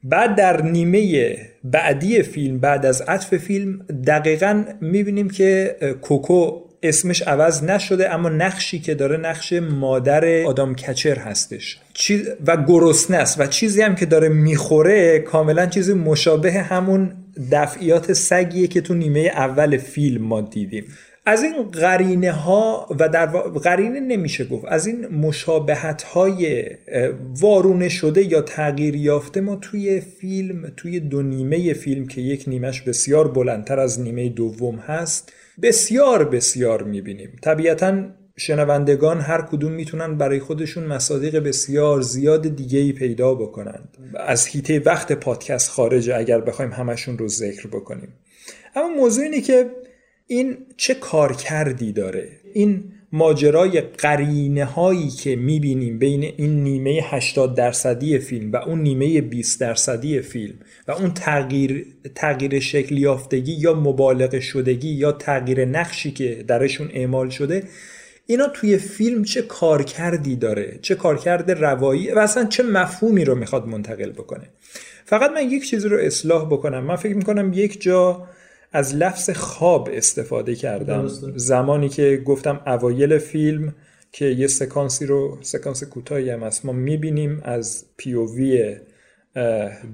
[0.04, 7.64] بعد در نیمه بعدی فیلم بعد از عطف فیلم دقیقا می‌بینیم که کوکو اسمش عوض
[7.64, 11.78] نشده اما نقشی که داره نقش مادر آدام کچر هستش.
[12.46, 17.12] و گرسنه است و چیزی هم که داره می‌خوره کاملا چیزی مشابه همون
[17.52, 20.84] دفعیات سگیه که تو نیمه اول فیلم ما دیدیم.
[21.26, 24.64] از این قرینه ها و در قرینه نمیشه گفت.
[24.68, 26.64] از این مشابهت های
[27.40, 32.82] وارونه شده یا تغییر یافته ما توی فیلم توی دو نیمه فیلم که یک نیمش
[32.82, 35.32] بسیار بلندتر از نیمه دوم هست
[35.62, 37.36] بسیار بسیار می‌بینیم.
[37.42, 38.04] طبیعتا
[38.36, 43.96] شنوندگان هر کدوم می‌تونن برای خودشون مصادیق بسیار زیاد دیگه ای پیدا بکنند.
[44.14, 48.08] از هیته وقت پادکست خارجه اگر بخوایم همشون رو ذکر بکنیم.
[48.76, 49.70] اما موضوع اینه که
[50.32, 57.54] این چه کار کردی داره؟ این ماجرای قرینه هایی که می‌بینیم بین این نیمه 80
[57.54, 60.54] درصدی فیلم و اون نیمه 20 درصدی فیلم
[60.88, 67.28] و اون تغییر تغییر شکل یافتگی یا مبالغه شدگی یا تغییر نقشی که درشون اعمال
[67.30, 67.62] شده
[68.26, 73.66] اینا توی فیلم چه کارکردی داره؟ چه کارکرد روایی؟ و اصلا چه مفهومی رو می‌خواد
[73.66, 74.48] منتقل بکنه؟
[75.04, 76.84] فقط من یک چیزی رو اصلاح بکنم.
[76.84, 78.26] من فکر می‌کنم یک جا
[78.72, 81.08] از لفظ خواب استفاده کردم.
[81.36, 83.74] زمانی که گفتم اوایل فیلم
[84.12, 88.76] که یه سکانسی رو سکانس کوتاهی هم است ما می‌بینیم از پیووی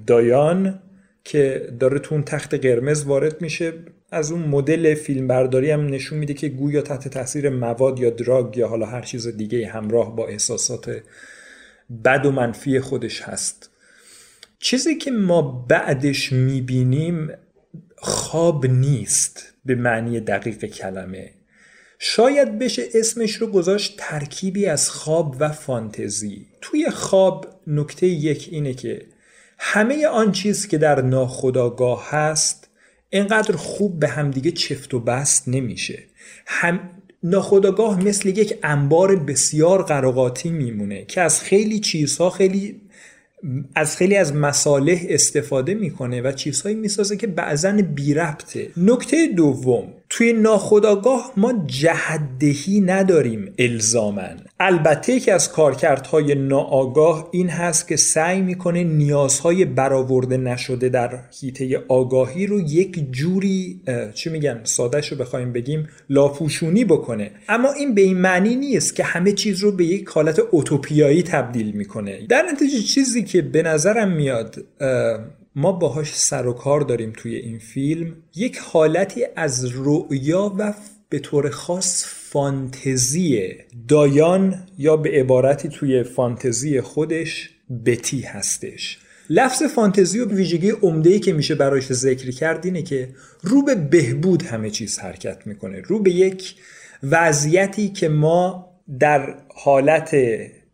[0.07, 0.81] دایان
[1.25, 3.73] که داره تو اون تخت قرمز وارد میشه.
[4.11, 8.57] از اون مدل فیلم برداری هم نشون میده که گویا تحت تاثیر مواد یا دراگ
[8.57, 11.03] یا حالا هر چیز دیگه همراه با احساسات
[12.05, 13.71] بد و منفی خودش هست.
[14.59, 17.31] چیزی که ما بعدش می‌بینیم
[18.01, 21.31] خواب نیست به معنی دقیق کلمه.
[21.99, 26.47] شاید بشه اسمش رو گذاشت ترکیبی از خواب و فانتزی.
[26.61, 29.07] توی خواب نکته یک اینه که
[29.59, 32.69] همه آن چیز که در ناخودآگاه هست
[33.11, 36.03] اینقدر خوب به همدیگه چفت و بست نمیشه.
[36.47, 36.91] هم
[37.23, 42.81] ناخودآگاه مثل یک انبار بسیار قراقاتی میمونه که از خیلی چیزها خیلی
[43.74, 49.94] از خیلی از مصالح استفاده می‌کنه و چیزهایی می‌سازه که بعضا بی ربطه نکته دوم
[50.11, 58.40] توی ناخداگاه ما جهدهی نداریم الزامن البته یکی از کارکردهای ناآگاه این هست که سعی
[58.40, 63.81] می‌کنه نیازهای برآورده نشده در حیطه آگاهی رو یک جوری
[64.14, 67.31] چی میگن سادش رو بخوایم بگیم لاپوشونی بکنه.
[67.49, 71.73] اما این به این معنی نیست که همه چیز رو به یک حالت اوتوپیایی تبدیل
[71.73, 72.27] می‌کنه.
[72.29, 74.64] در نتیجه چیزی که به نظرم میاد
[75.59, 78.14] ما باهاش سر و کار داریم توی این فیلم.
[78.37, 80.75] یک حالتی از رؤیا و
[81.09, 83.55] به طور خاص فانتزی
[83.88, 87.51] دایان یا به عبارتی توی فانتزی خودش
[87.87, 88.99] بتی هستش.
[89.31, 93.09] لفظ فانتزی و ویژگی عمده که میشه برایش ذکر کرد اینه که
[93.42, 95.81] رو به بهبود همه چیز حرکت می‌کنه.
[95.81, 96.55] رو به یک
[97.03, 100.16] وضعیتی که ما در حالت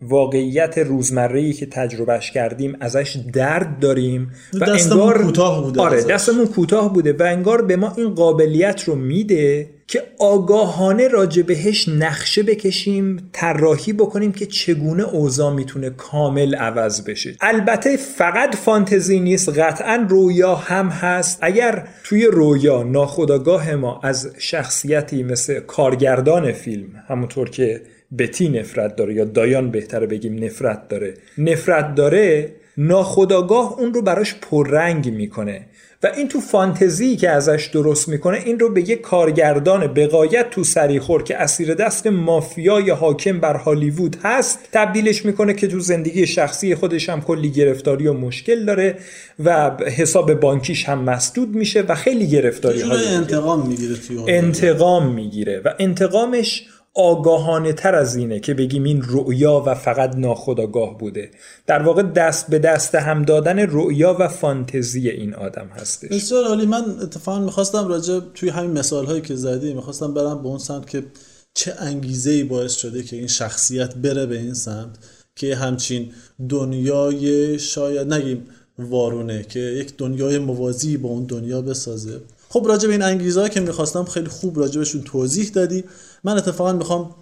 [0.09, 6.93] واقعیت روزمره که تجربهش کردیم ازش درد داریم و انگار کوتاه بوده آره دستمون کوتاه
[6.93, 13.31] بوده و انگار به ما این قابلیت رو میده که آگاهانه راجع بهش نقشه بکشیم
[13.33, 17.37] طراحی بکنیم که چگونه اوضاع می‌تونه کامل عوض بشه.
[17.41, 21.39] البته فقط فانتزی نیست قطعا رویا هم هست.
[21.43, 27.83] اگر توی رویا ناخداگاه ما از شخصیتی مثل کارگردان فیلم همونطور که
[28.19, 31.15] بتی نفرت داره یا دایان بهتره بگیم نفرت داره.
[31.39, 35.67] نفرت داره ناخداگاه اون رو براش پررنگ می‌کنه
[36.03, 40.65] و این تو فانتزی که ازش درست می‌کنه این رو به یه کارگردان بقایت تو
[40.65, 46.75] سریخور که اسیر دست مافیای حاکم بر هالیوود هست تبدیلش می‌کنه که تو زندگی شخصی
[46.75, 48.97] خودش هم کلی گرفتاری و مشکل داره
[49.45, 53.97] و حساب بانکیش هم مسدود میشه و خیلی گرفتاری انتقام می‌گیره
[54.29, 60.99] انتقام می‌گیره و انتقامش آگاهانه تر از اینه که بگیم این رؤیا و فقط ناخداگاه
[60.99, 61.31] بوده.
[61.67, 66.09] در واقع دست به دست هم دادن رؤیا و فانتزی این آدم هستش.
[66.09, 66.67] بسیار عالی.
[66.67, 70.91] من اتفاقا می‌خواستم راجع توی همین مثال هایی که زدی می‌خواستم برم به اون سمت
[70.91, 71.05] که
[71.55, 74.99] چه انگیزه ای باعث شده که این شخصیت بره به این سمت
[75.37, 76.13] که همچین
[76.49, 78.47] دنیای شاید نگیم
[78.79, 82.21] وارونه که یک دنیای موازی با اون دنیا بسازه.
[82.55, 85.85] خب راجع به این انگیزه که می‌خواستم خیلی خوب راجع توضیح دادی.
[86.25, 87.15] من اتفاقا می‌خوام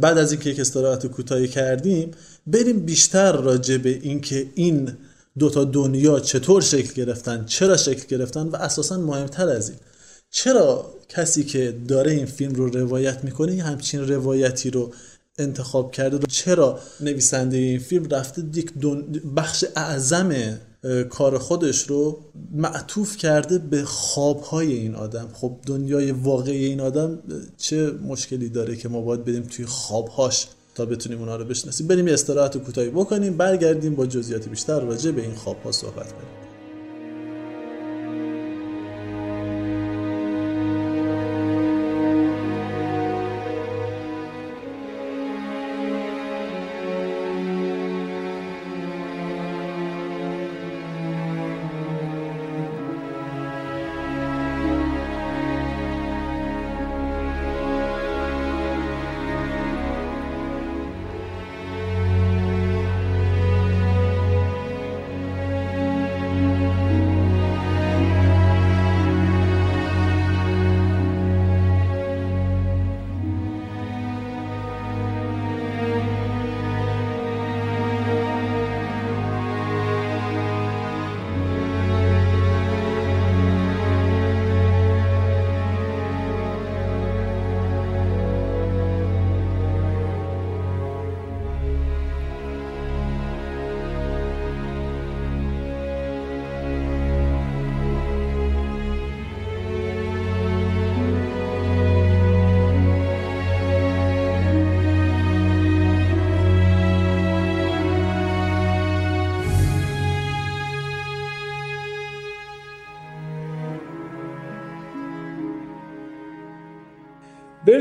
[0.00, 2.10] بعد از اینکه یک استراحت کوتاهی کردیم
[2.46, 4.92] بریم بیشتر راجع به اینکه این
[5.38, 9.78] دوتا دنیا چطور شکل گرفتن چرا شکل گرفتن و اساسا مهمتر از این.
[10.30, 14.92] چرا کسی که داره این فیلم رو روایت می‌کنه همچین روایتی رو
[15.38, 18.72] انتخاب کرده؟ چرا نویسنده این فیلم رفته یک
[19.36, 20.58] بخش اعظم
[21.10, 22.18] کار خودش رو
[22.52, 25.28] معطوف کرده به خوابهای این آدم.
[25.32, 27.18] خب دنیای واقعی این آدم
[27.56, 32.06] چه مشکلی داره که ما باید بریم توی خوابهاش تا بتونیم اونا رو بشناسیم؟ بریم
[32.08, 36.41] یه استراحت کوتاهی بکنیم برگردیم با جزئیات بیشتر راجع به این خوابها صحبت کنیم.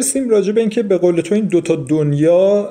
[0.02, 2.70] برسیم راجع به اینکه به قول تو این دوتا دنیا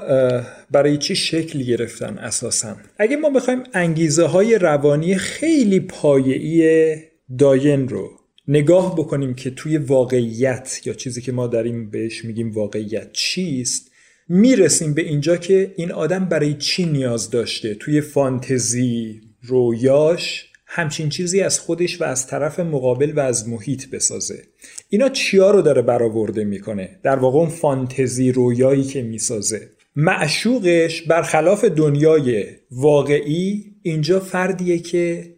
[0.70, 6.96] برای چی شکل گرفتن اساسا؟ اگه ما بخوایم انگیزه های روانی خیلی پایه‌ای
[7.38, 8.10] داین رو
[8.48, 13.90] نگاه بکنیم که توی واقعیت یا چیزی که ما داریم بهش میگیم واقعیت چیست
[14.28, 21.40] می‌رسیم به اینجا که این آدم برای چی نیاز داشته؟ توی فانتزی رویاش همچین چیزی
[21.40, 24.42] از خودش و از طرف مقابل و از محیط بسازه.
[24.88, 29.68] اینا چیا رو داره برآورده می‌کنه؟ در واقع اون فانتزی رویایی که می‌سازه.
[29.96, 35.34] معشوقش برخلاف دنیای واقعی اینجا فردیه که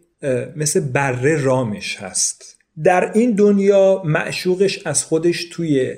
[0.55, 2.57] مثل بره رامش هست.
[2.83, 5.95] در این دنیا معشوقش از خودش توی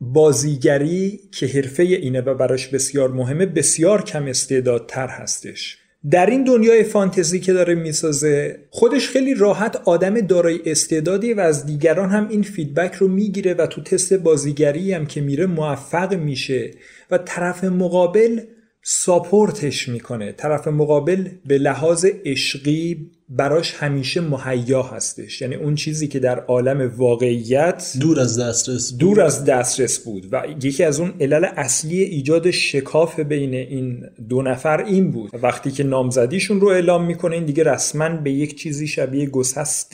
[0.00, 5.79] بازیگری که حرفه اینه و براش بسیار مهمه بسیار کم استعدادتر هستش.
[6.10, 11.66] در این دنیای فانتزی که داره می‌سازه خودش خیلی راحت آدم دارای استعدادی و از
[11.66, 16.70] دیگران هم این فیدبک رو می‌گیره و تو تست بازیگری هم که میره موفق میشه
[17.10, 18.40] و طرف مقابل
[18.82, 20.32] ساپورتش می‌کنه.
[20.32, 25.42] طرف مقابل به لحاظ عشقی براش همیشه مهیا هستش.
[25.42, 29.00] یعنی اون چیزی که در عالم واقعیت دور از دسترس بود.
[29.00, 30.28] دور از دسترس بود.
[30.32, 35.30] و یکی از اون علل اصلی ایجاد شکاف بین این دو نفر این بود.
[35.42, 39.92] وقتی که نامزدیشون رو اعلام می‌کنه این دیگه رسما به یک چیزی شبیه گسست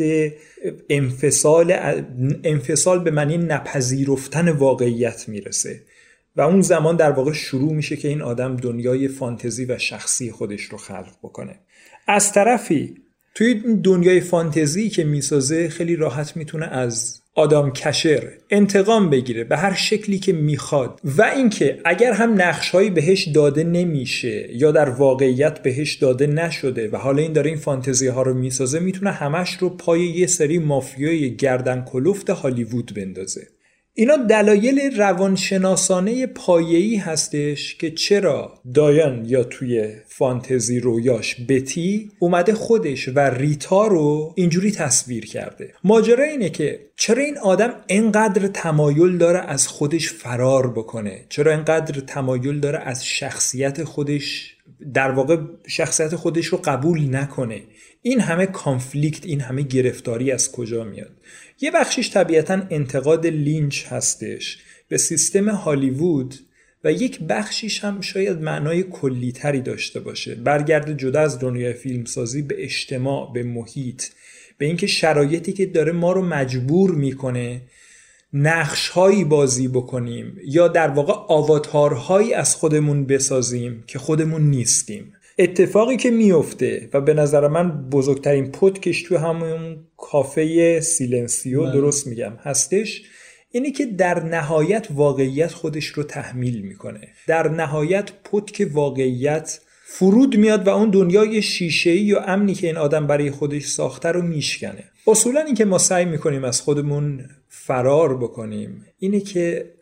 [0.91, 1.75] انفصال
[2.45, 5.81] انفصال به معنی نپذیرفتن واقعیت می‌رسه.
[6.37, 10.63] و اون زمان در واقع شروع میشه که این آدم دنیای فانتزی و شخصی خودش
[10.63, 11.61] رو خلق بکنه.
[12.09, 12.95] از طرفی
[13.37, 19.75] توی دنیای فانتزی که می‌سازه خیلی راحت می‌تونه از آدام کشر انتقام بگیره به هر
[19.75, 21.01] شکلی که می‌خواد.
[21.05, 26.97] و اینکه اگر هم نقشهایی بهش داده نمیشه یا در واقعیت بهش داده نشده و
[26.97, 31.37] حالا این داره این فانتزی ها رو می‌سازه می‌تونه همش رو پای یه سری مافیای
[31.37, 33.49] گردن کلفت هالیوود بندازه.
[33.99, 43.09] اینا دلایل روانشناسانه پایه‌ای هستش که چرا دایان یا توی فانتزی رویاش بتی اومده خودش
[43.09, 45.75] و ریتا رو اینجوری تصویر کرده.
[45.85, 52.01] ماجرا اینه که چرا این آدم انقدر تمایل داره از خودش فرار بکنه؟ چرا انقدر
[52.01, 54.56] تمایل داره از شخصیت خودش
[54.95, 57.63] در واقع شخصیت خودش رو قبول نکنه.
[58.03, 61.11] این همه کانفلیکت این همه گرفتاری از کجا میاد؟
[61.61, 64.59] یه بخشیش طبیعتا انتقاد لینچ هستش
[64.89, 66.35] به سیستم هالیوود
[66.85, 70.35] و یک بخشیش هم شاید معنای کلیتری داشته باشه.
[70.35, 74.05] برگرده جدا از دنیای فیلمسازی به اجتماع به محیط
[74.59, 77.61] به اینکه شرایطی که داره ما رو مجبور می‌کنه
[78.39, 85.13] نقش هایی بازی بکنیم یا در واقع آواتارهایی از خودمون بسازیم که خودمون نیستیم.
[85.39, 91.73] اتفاقی که میفته و به نظر من بزرگترین نمودش تو همون کافه سیلنسیو من.
[91.73, 93.03] درست میگم هستش
[93.51, 97.09] اینی که در نهایت واقعیت خودش رو تحمیل می‌کنه.
[97.27, 103.07] در نهایت پودک واقعیت فرود میاد و اون دنیای شیشه یا امنی که این آدم
[103.07, 104.85] برای خودش ساخته رو میشکنه.
[105.07, 107.29] اصولا این که ما سعی می‌کنیم از خودمون
[107.67, 109.73] فرار بکنیم اینه که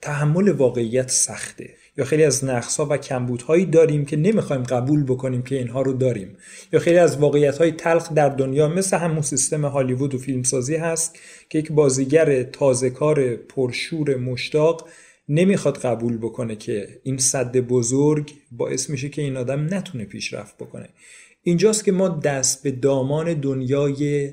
[0.00, 1.70] تحمل واقعیت سخته.
[1.96, 6.36] یا خیلی از نقصها و کمبودهایی داریم که نمی‌خوایم قبول بکنیم که اینها رو داریم.
[6.72, 11.18] یا خیلی از واقعیت های تلخ در دنیا مثل همون سیستم هالیوود و فیلمسازی هست
[11.48, 14.88] که یک بازیگر تازهکار پرشور مشتاق
[15.28, 20.88] نمی‌خواد قبول بکنه که این صد بزرگ باعث میشه که این آدم نتونه پیشرفت بکنه.
[21.42, 24.32] اینجاست که ما دست به دامان دنیای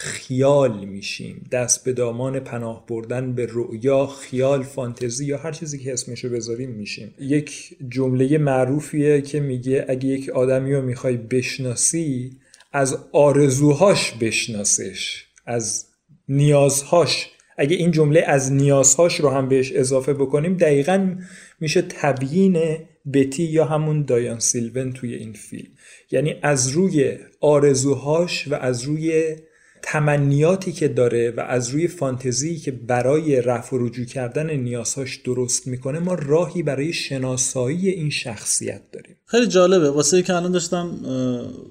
[0.00, 1.48] خیال میشیم.
[1.52, 6.70] دست به دامان پناه بردن به رؤیا خیال فانتزی یا هر چیزی که اسمشو بذاریم
[6.70, 7.14] میشیم.
[7.20, 12.30] یک جمله معروفیه که میگه اگه یک آدمی رو می‌خوای بشناسی
[12.72, 15.86] از آرزوهاش بشناسش از
[16.28, 17.26] نیازهاش.
[17.56, 21.16] اگه این جمله از نیازهاش رو هم بهش اضافه بکنیم دقیقا
[21.60, 22.78] میشه تبیین
[23.12, 25.70] بتی یا همون دایان سیلون توی این فیلم.
[26.10, 29.36] یعنی از روی آرزوهاش و از روی
[29.82, 35.66] تمنیاتی که داره و از روی فانتزی که برای رفع و رجوع کردن نیازهاش درست
[35.66, 39.16] می‌کنه ما راهی برای شناسایی این شخصیت داریم.
[39.26, 39.90] خیلی جالبه.
[39.90, 40.90] واسه که الان داشتم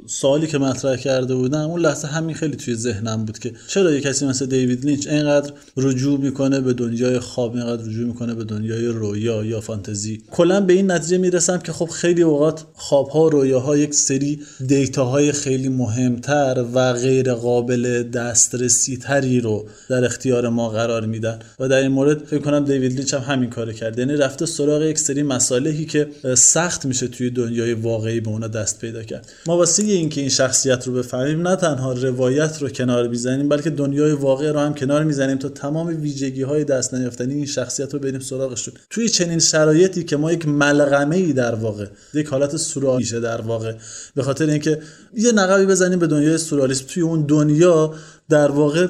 [0.05, 4.01] سوالی که مطرح کرده بودم اون لحظه همین خیلی توی ذهنم بود که چرا یه
[4.01, 8.85] کسی مثل دیوید لینچ اینقدر رجوع می‌کنه به دنیای خواب اینقدر رجوع می‌کنه به دنیای
[8.85, 10.21] رویا یا فانتزی.
[10.31, 15.69] کلا به این نتیجه می‌رسم که خب خیلی اوقات خوابها رویاها یک سری دیتاهای خیلی
[15.69, 21.39] مهمتر و غیر قابل دسترسی تری رو در اختیار ما قرار میدن.
[21.59, 24.01] و در این مورد فکر کنم دیوید لینچ هم همین کارو کرده.
[24.01, 28.79] یعنی رفته سراغ یک سری مصالحی که سخت میشه توی دنیای واقعی به اونا دست
[28.79, 29.31] پیدا کرد.
[29.45, 34.11] ما واسه اینکه این شخصیت رو بفهمیم نه تنها روایت رو کنار می‌زنیم بلکه دنیای
[34.11, 38.19] واقعی رو هم کنار می‌زنیم تا تمام ویژگی های دست نیافتنی این شخصیت رو بریم
[38.19, 38.73] سراغشون.
[38.89, 43.73] توی چنین شرایطی که ما یک ملغمه ای در واقع یک حالت سورئالیسم در واقع
[44.15, 44.79] به خاطر اینکه
[45.13, 47.93] یه نقبی بزنیم به دنیای سورئالیسم توی اون دنیا
[48.30, 48.88] در واقع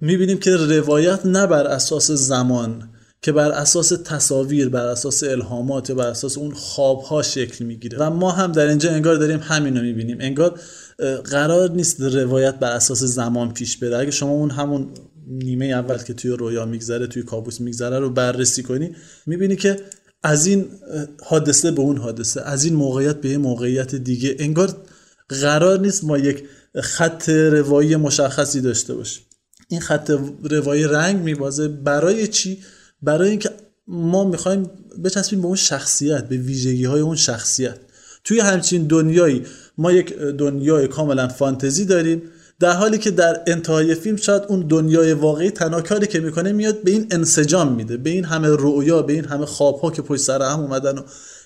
[0.00, 2.88] می‌بینیم که روایت نه بر اساس زمان
[3.22, 7.98] که بر اساس تصاویر بر اساس الهامات بر اساس اون خوابها شکل می‌گیره.
[7.98, 10.16] و ما هم در اینجا انگار داریم همین رو می‌بینیم.
[10.20, 10.60] انگار
[11.24, 13.96] قرار نیست روایت بر اساس زمان پیش بره.
[13.96, 14.88] اگه شما اون همون
[15.28, 19.80] نیمه اول که توی رویا میگذره توی کابوس میگذره رو بررسی کنی می‌بینی که
[20.22, 20.66] از این
[21.24, 24.36] حادثه به اون حادثه از این موقعیت به یه موقعیت دیگه.
[24.38, 24.76] انگار
[25.28, 26.44] قرار نیست ما یک
[26.80, 29.22] خط روایی مشخصی داشته باشیم
[29.68, 30.10] این خط
[30.42, 32.58] روایی رنگ میبازه برای چی؟
[33.02, 33.50] برای اینکه
[33.86, 34.70] ما می‌خوایم
[35.04, 37.76] بچسبیم به اون شخصیت به ویژگی های اون شخصیت.
[38.24, 39.46] توی همچین دنیایی
[39.78, 42.22] ما یک دنیای کاملا فانتزی داریم
[42.60, 46.82] در حالی که در انتهای فیلم شاید اون دنیای واقعی تنها کاری که می‌کنه میاد
[46.82, 50.22] به این انسجام میده به این همه رؤیا به این همه خواب ها که پشت
[50.22, 51.02] سر هم اومدن و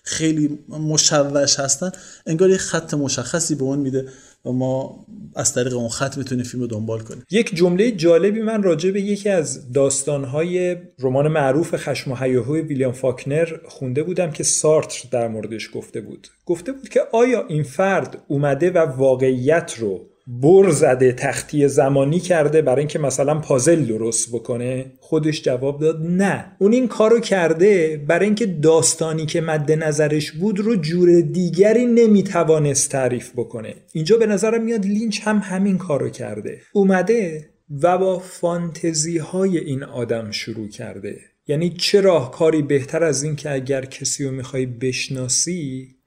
[0.08, 1.90] خیلی مشوش هستن
[2.26, 4.08] انگار یه خط مشخصی به اون میده
[4.44, 5.06] و ما
[5.36, 7.22] از طریق اون خط می‌تونیم فیلم رو دنبال کنیم.
[7.30, 12.92] یک جمله جالبی من راجع به یکی از داستانهای رمان معروف خشم و هیاهوی ویلیام
[12.92, 16.28] فاکنر خونده بودم که سارتر در موردش گفته بود.
[16.46, 22.62] گفته بود که آیا این فرد اومده و واقعیت رو بر زده تختی زمانی کرده
[22.62, 26.56] برای اینکه مثلا پازل درست بکنه؟ خودش جواب داد نه.
[26.58, 32.90] اون این کارو کرده برای اینکه داستانی که مد نظرش بود رو جور دیگری نمی‌توانست
[32.90, 33.74] تعریف بکنه.
[33.92, 36.60] اینجا به نظرم میاد لینچ هم همین کارو کرده.
[36.72, 37.50] اومده
[37.82, 41.18] و با فانتزی های این آدم شروع کرده.
[41.46, 45.97] یعنی چه راهکاری بهتر از این که اگر کسی رو می‌خوای بشناسی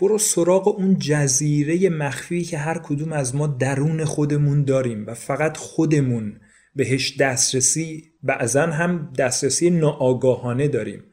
[0.00, 5.56] برو سراغ اون جزیره مخفی که هر کدوم از ما درون خودمون داریم و فقط
[5.56, 6.40] خودمون
[6.74, 11.04] بهش دسترسی بعضا هم دسترسی ناآگاهانه داریم.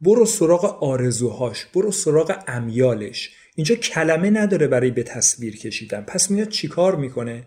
[0.00, 3.30] برو سراغ آرزوهاش برو سراغ امیالش.
[3.56, 6.00] اینجا کلمه نداره برای به تصویر کشیدن.
[6.00, 7.46] پس میاد چیکار می‌کنه؟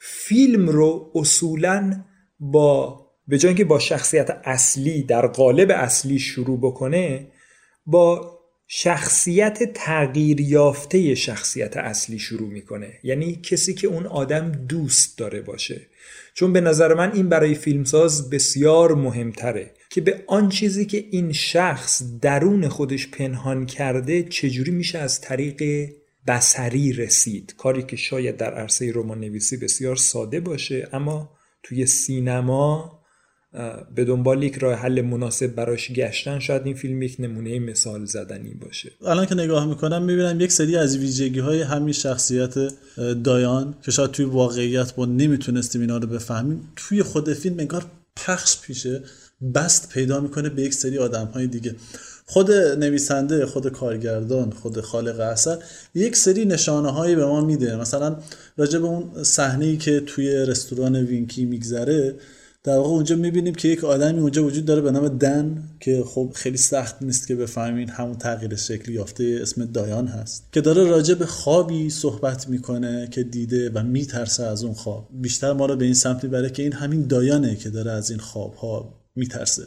[0.00, 2.04] فیلم رو اصولا
[2.40, 7.32] با به جای اینکه با شخصیت اصلی در قالب اصلی شروع بکنه
[7.86, 8.35] با
[8.68, 12.92] شخصیت تغییر یافته شخصیت اصلی شروع می‌کنه.
[13.02, 15.86] یعنی کسی که اون آدم دوست داره باشه.
[16.34, 21.32] چون به نظر من این برای فیلمساز بسیار مهمتره که به آن چیزی که این
[21.32, 25.90] شخص درون خودش پنهان کرده چجوری میشه از طریق
[26.26, 27.54] بسری رسید.
[27.58, 31.30] کاری که شاید در عرصه رمان نویسی بسیار ساده باشه اما
[31.62, 32.95] توی سینما
[33.94, 38.54] به دنبال یک راه حل مناسب براش گشتن شاید این فیلم یک نمونه مثال زدنی
[38.54, 38.90] باشه.
[39.06, 42.54] الان که نگاه می‌کنم می‌بینم یک سری از ویژگی های همین شخصیت
[43.24, 47.84] دایان که شاید توی واقعیت با نمی‌تونستیم اینا رو بفهمیم توی خود فیلم انگار
[48.16, 49.02] پخش پیشه
[49.54, 51.74] بست پیدا می‌کنه به یک سری آدم های دیگه.
[52.26, 55.58] خود نویسنده خود کارگردان خود خالق اثر
[55.94, 57.76] یک سری نشانه هایی به ما میده.
[57.76, 58.16] مثلا
[58.56, 62.14] راجع به اون صحنه که توی رستوران وینکی میگذره
[62.66, 66.32] در واقع اونجا می‌بینیم که یک آدمی اونجا وجود داره به نام دن که خب
[66.34, 71.14] خیلی سخت نیست که بفهمین همون تغییر شکلی یافته اسم دایان هست که داره راجع
[71.14, 75.08] به خوابی صحبت می‌کنه که دیده و میترسه از اون خواب.
[75.12, 78.18] بیشتر ما رو به این سمت می‌بره که این همین دایانه که داره از این
[78.18, 79.62] خواب ها میترسه.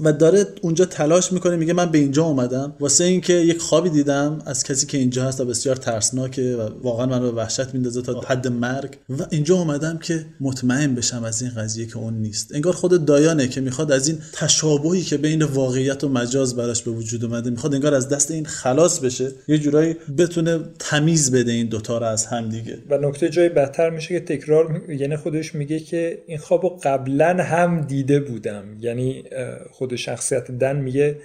[0.00, 2.76] و داره اونجا تلاش می‌کنه میگه من به اینجا اومدم.
[2.80, 7.06] واسه اینکه یک خوابی دیدم از کسی که اینجا هست و بسیار ترسناکه و واقعا
[7.06, 8.96] من رو وحشت میندازه تا حد مرگ.
[9.18, 12.54] و اینجا اومدم که مطمئن بشم از این قضیه که اون نیست.
[12.54, 16.90] انگار خود دایانه که می‌خواد از این تشابهی که بین واقعیت و مجاز براش به
[16.90, 19.28] وجود اومده می‌خواد انگار از دست این خلاص بشه.
[19.48, 22.78] یه جورایی بتونه تمیز بده این دوتا رو از هم دیگه.
[22.90, 27.80] و نکته جای بدتر میشه که تکرار یعنی خودش میگه که این خوابو قبلا هم
[27.80, 28.64] دیده بودم.
[28.80, 29.24] یعنی
[29.82, 31.16] خود شخصیت دن میگه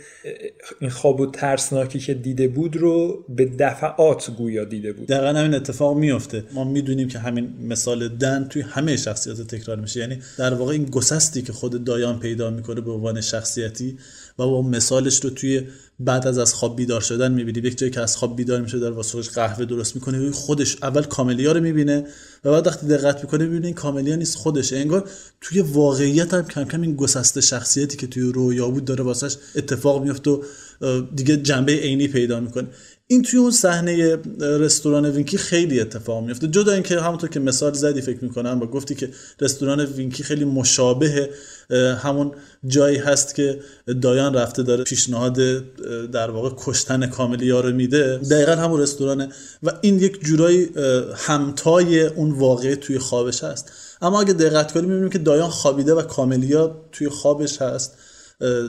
[0.80, 5.08] این خواب و ترسناکی که دیده بود رو به دفعات گویا دیده بود.
[5.08, 10.00] دقیقا همین اتفاق میفته ما می‌دونیم که همین مثال دن توی همه شخصیت تکرار میشه.
[10.00, 13.98] یعنی در واقع این گسستی که خود دایان پیدا می‌کنه به عنوان شخصیتی
[14.40, 15.64] و با مثالش رو توی
[16.00, 17.68] بعد از از خواب بیدار شدن می‌بینی.
[17.68, 20.32] یک جایی که از خواب بیدار میشه در واسه قهوه درست می‌کنه.
[20.32, 22.06] خودش اول کاملیا رو می‌بینه
[22.44, 24.78] و بعد وقتی دقت می‌کنه می‌بینه این کاملیا نیست خودشه.
[24.78, 25.10] انگار
[25.42, 30.04] توی واقعیت هم کم کم این گسسته شخصیتی که توی رویا بود داره واسش اتفاق
[30.04, 30.40] میفته و
[31.16, 32.68] دیگه جنبه عینی پیدا می‌کنه.
[33.08, 38.02] این توی اون صحنه رستوران وینکی خیلی اتفاق میفته جدا اینکه همونطور که مثال زدی
[38.02, 39.10] فکر می‌کنم و گفتی که
[39.42, 41.30] رستوران وینکی خیلی مشابه
[41.98, 42.32] همون
[42.68, 43.60] جایی هست که
[44.02, 45.38] دایان رفته داره پیشنهاد
[46.12, 48.18] در واقع کشتن کاملیا رو میده.
[48.18, 49.30] دقیقا همون رستورانه
[49.64, 50.70] و این یک جورایی
[51.16, 53.72] همتای اون واقعه توی خوابش هست.
[54.02, 57.98] اما اگه دقت کنیم می‌بینیم که دایان خوابیده و کاملیا توی خوابش هست.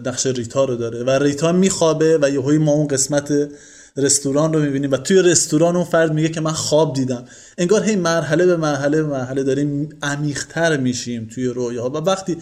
[0.06, 3.48] نقش ریتا رو داره و ریتا میخوابه و یهوی ما اون قسمت
[3.96, 7.24] رستوران رو می‌بینیم و توی رستوران اون فرد میگه که من خواب دیدم.
[7.58, 11.90] انگار هی مرحله به مرحله به مرحله داریم عمیقتر میشیم توی رویاها.
[11.90, 12.36] و وقتی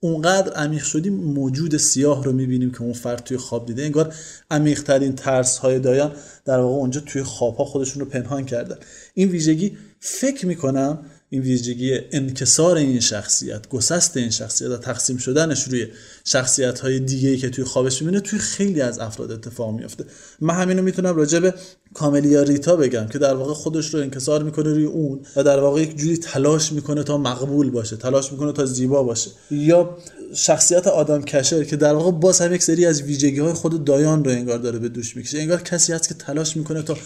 [0.00, 3.82] اونقدر عمیق شدیم موجود سیاه رو می‌بینیم که اون فرد توی خواب دیده.
[3.82, 4.14] انگار
[4.50, 6.12] عمیقترین ترس های دایان
[6.44, 8.76] در واقع اونجا توی خواب ها خودشون رو پنهان کردن.
[9.14, 10.98] این ویژگی فکر می‌کنم
[11.32, 15.86] این ویژگی انکسار این شخصیت گسست این شخصیت و تقسیم شدنش روی
[16.24, 20.04] شخصیت های دیگه که توی خوابش می‌بینه توی خیلی از افراد اتفاق میافته.
[20.40, 21.54] من همینو می‌تونم راجع به
[21.94, 25.82] کاملیا ریتا بگم که در واقع خودش رو انکسار می‌کنه روی اون و در واقع
[25.82, 29.30] یک جوری تلاش می‌کنه تا مقبول باشه تلاش می‌کنه تا زیبا باشه.
[29.50, 29.96] یا
[30.34, 34.24] شخصیت آدم کشر که در واقع باز هم یک سری از ویژگی های خود دایان
[34.24, 35.38] رو انگار داره به دوش می‌کشه.
[35.38, 36.96] انگار کسی هست که تلاش می‌کنه تا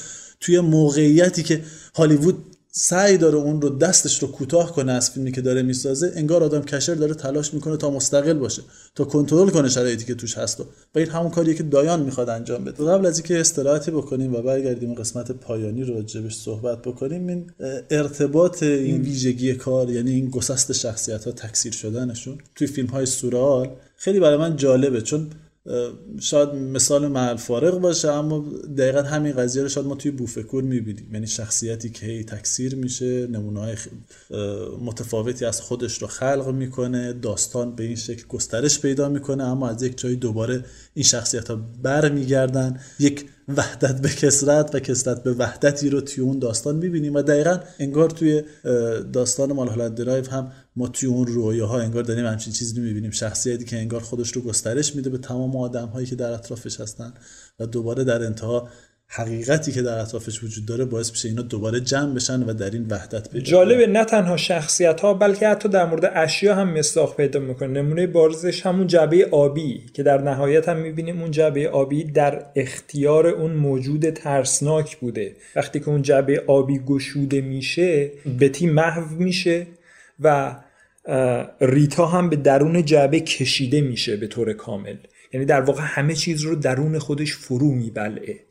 [0.40, 1.62] توی موقعیتی که
[1.94, 6.44] هالیوود سعی داره اون رو دستش رو کوتاه کنه از فیلمی که داره می‌سازه انگار
[6.44, 8.62] آدم کشر داره تلاش می‌کنه تا مستقل باشه
[8.94, 10.60] تا کنترل کنه شرایطی که توش هست.
[10.60, 10.64] و
[10.94, 12.84] این همون کاریه که دایان می‌خواد انجام بده.
[12.84, 17.50] قبل از اینکه استراحتی بکنیم و برگردیم قسمت پایانی رو راجبش صحبت بکنیم این
[17.90, 23.68] ارتباط این ویژگی کار یعنی این گسست شخصیت ها تکثیر شدنشون توی فیلم های سورال
[23.96, 25.00] خیلی برای من جالبه.
[25.00, 25.30] چون
[26.20, 28.44] شاید مثال محل فارغ باشه اما
[28.78, 31.10] دقیقا همین قضیه رو شاید ما توی بوفکور می‌بینیم.
[31.12, 33.76] یعنی شخصیتی که هی تکثیر میشه نمونه
[34.80, 39.82] متفاوتی از خودش رو خلق می‌کنه داستان به این شکل گسترش پیدا می‌کنه اما از
[39.82, 42.80] یک جایی دوباره این شخصیت ها برمیگردن.
[42.98, 47.60] یک وحدت به کسرت و کسرت به وحدتی رو توی اون داستان می‌بینیم و دقیقا
[47.78, 48.42] انگار توی
[49.12, 53.76] داستان مال درایو هم ما توی اون رویاها انگار داریم همچین چیزی می‌بینیم شخصیتی که
[53.76, 57.14] انگار خودش رو گسترش میده به تمام آدم هایی که در اطرافش هستن
[57.60, 58.68] و دوباره در انتها
[59.08, 62.86] حقیقتی که در اطرافش وجود داره باعث میشه اینا دوباره جمع بشن و در این
[62.90, 67.40] وحدت پیدا جالبه نه تنها شخصیت ها بلکه حتی در مورد اشیا هم مصداق پیدا
[67.40, 67.82] می‌کنه.
[67.82, 73.26] نمونه بارزش همون جعبه آبی که در نهایت هم می‌بینیم اون جعبه آبی در اختیار
[73.26, 75.36] اون موجود ترسناک بوده.
[75.56, 79.66] وقتی که اون جعبه آبی گشوده میشه بتی محو میشه
[80.20, 80.56] و
[81.60, 84.96] ریتا هم به درون جعبه کشیده میشه به طور کامل.
[85.32, 88.43] یعنی در واقع همه چیز رو درون خودش فرو میبلعه.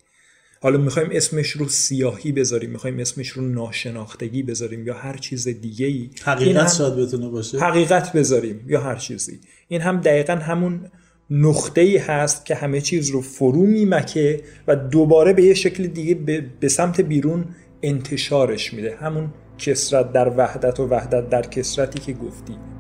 [0.64, 5.86] حالا می‌خوایم اسمش رو سیاهی بذاریم می‌خوایم اسمش رو ناشناختگی بذاریم یا هر چیز دیگه
[5.86, 7.60] ای حقیقت شاید بتونه باشه.
[7.60, 9.40] حقیقت بذاریم یا هر چیزی.
[9.68, 10.86] این هم دقیقا همون
[11.30, 16.16] نقطه ای هست که همه چیز رو فرو میمکه و دوباره به یه شکل دیگه
[16.60, 17.46] به سمت بیرون
[17.82, 18.96] انتشارش میده.
[18.96, 22.73] همون کسرت در وحدت و وحدت در کسرتی که گفتی.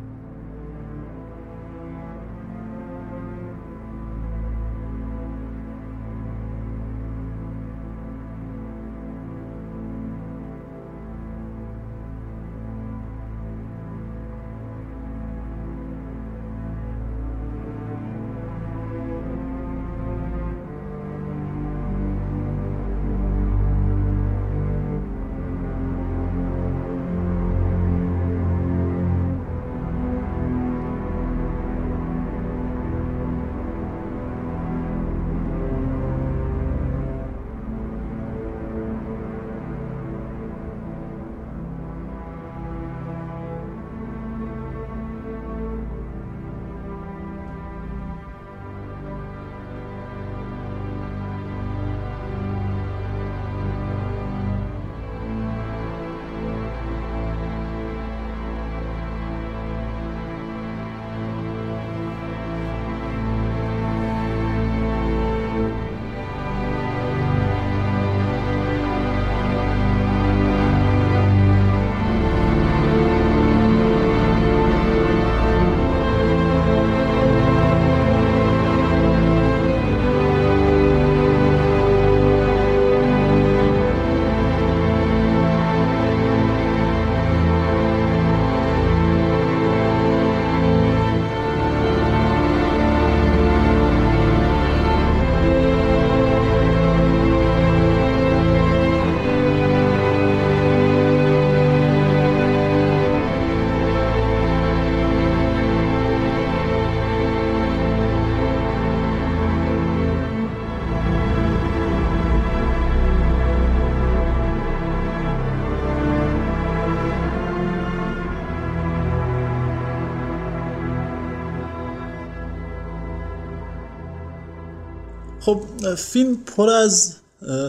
[125.45, 125.61] خب
[125.95, 127.15] فیلم پر از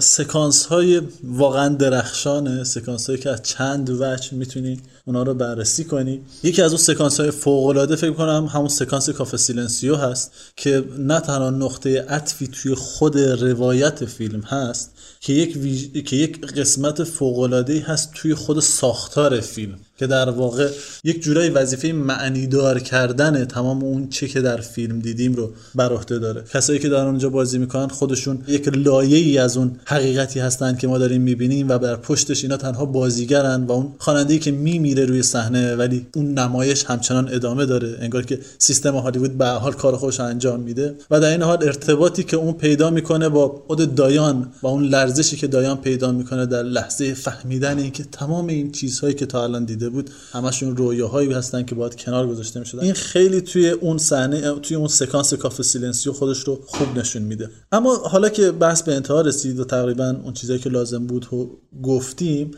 [0.00, 6.20] سکانس های واقعا درخشانه سکانس هایی که از چند وجه می‌تونی اونا رو بررسی کنی.
[6.42, 10.84] یکی از اون سکانس های فوق العاده فکر کنم همون سکانس کافه سیلنسیو هست که
[10.98, 16.04] نه تنها نقطه عطفی توی خود روایت فیلم هست که یک, ویج...
[16.04, 19.78] که یک قسمت فوق العاده هست توی خود ساختار فیلم.
[19.98, 20.70] که در واقع
[21.04, 26.18] یک جورایی وظیفه معنیدار کردن تمام اون چه که در فیلم دیدیم رو بر عهده
[26.18, 26.44] داره.
[26.54, 30.86] کسایی که در اونجا بازی می‌کنن خودشون یک لایه ای از اون حقیقتی هستن که
[30.86, 35.22] ما داریم می‌بینیم و بر پشتش اینا تنها بازیگرن و اون خواننده که میمیره روی
[35.22, 37.96] صحنه ولی اون نمایش همچنان ادامه داره.
[38.00, 42.22] انگار که سیستم هالیوود به حال کار خودش انجام میده و در این حال ارتباطی
[42.22, 46.62] که اون پیدا می‌کنه با خود دایان با اون لرزشی که دایان پیدا می‌کنه در
[46.62, 51.74] لحظه فهمیدن اینکه تمام این چیزهایی که تا الان دیده بود همشون رویاهایی هستن که
[51.74, 52.82] باید کنار گذاشته می‌شدن.
[52.82, 57.50] این خیلی توی اون صحنه توی اون سکانس کافه سیلنسیو خودش رو خوب نشون میده.
[57.72, 61.58] اما حالا که بحث به انتها رسید و تقریبا اون چیزایی که لازم بود و
[61.82, 62.50] گفتیم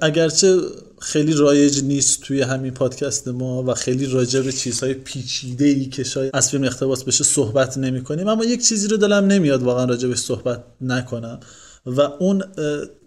[0.00, 0.60] اگرچه
[1.00, 6.04] خیلی رایج نیست توی همین پادکست ما و خیلی راجع به چیزهای پیچیده ای که
[6.04, 9.84] شاید از فیلم اقتباس بشه صحبت نمی کنیم اما یک چیزی رو دلم نمیاد واقعا
[9.84, 11.40] راجع به صحبت نکنم.
[11.86, 12.42] و اون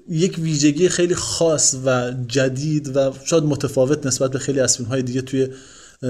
[0.09, 5.01] یک ویژگی خیلی خاص و جدید و شاید متفاوت نسبت به خیلی از فیلم های
[5.01, 5.47] دیگه توی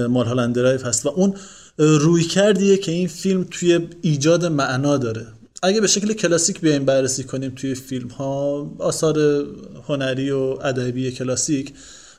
[0.08, 1.34] مالهالند درایو هست و اون
[1.78, 5.26] رویکردیه که این فیلم توی ایجاد معنا داره.
[5.62, 9.44] اگه به شکل کلاسیک بیایم بررسی کنیم توی فیلم ها آثار
[9.88, 11.72] هنری و ادبی کلاسیک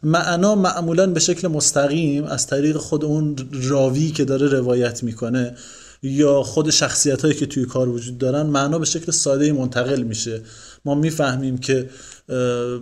[0.03, 5.55] معنا معمولا به شکل مستقیم از طریق خود اون راوی که داره روایت می‌کنه
[6.03, 10.41] یا خود شخصیت هایی که توی کار وجود دارن معنا به شکل ساده منتقل میشه.
[10.85, 11.89] ما می‌فهمیم که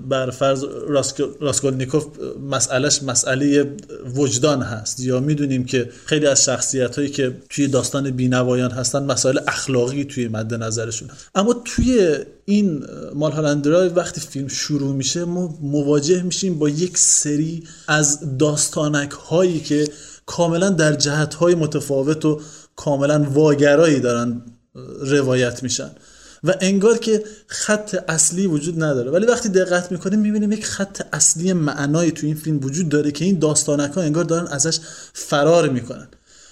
[0.10, 0.66] بر فرض
[1.40, 2.06] راسکولنیکوف
[2.50, 3.76] مسئلهش مسئله
[4.16, 5.00] وجدان هست.
[5.00, 10.28] یا می‌دونیم که خیلی از شخصیت هایی که توی داستان بینوایان هستن مسائل اخلاقی توی
[10.28, 16.70] مد نظرشون اما توی این مال هالندرای وقتی فیلم شروع میشه ما مواجه میشیم با
[16.70, 19.88] یک سری از داستانک هایی که
[20.26, 22.42] کاملا در جهت های متفاوت و
[22.76, 24.42] کاملا واگرایی دارن
[25.02, 25.90] روایت میشن.
[26.44, 29.12] و انگار که خط اصلی وجود نداره.
[29.12, 33.26] ولی وقتی دقت می‌کنیم می‌بینیم یک خط اصلی معنایی تو این فیلم وجود داره که
[33.26, 34.80] این داستانک ها انگار دارن ازش
[35.14, 36.08] فرار می‌کنن.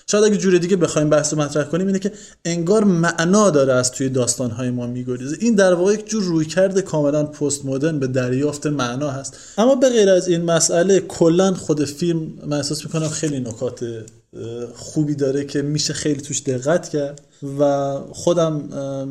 [0.07, 2.11] شاید اگه جور دیگه بخوایم بحث مطرح کنیم اینه که
[2.45, 5.37] انگار معنا داره از توی داستانهای ما میگریزه.
[5.39, 9.37] این در واقع یک جور رویکرد کاملا پست مدرن به دریافت معنا هست.
[9.57, 13.85] اما به غیر از این مسئله کلا خود فیلم من احساس می‌کنم خیلی نکات
[14.73, 17.21] خوبی داره که میشه خیلی توش دقت کرد
[17.59, 18.53] و خودم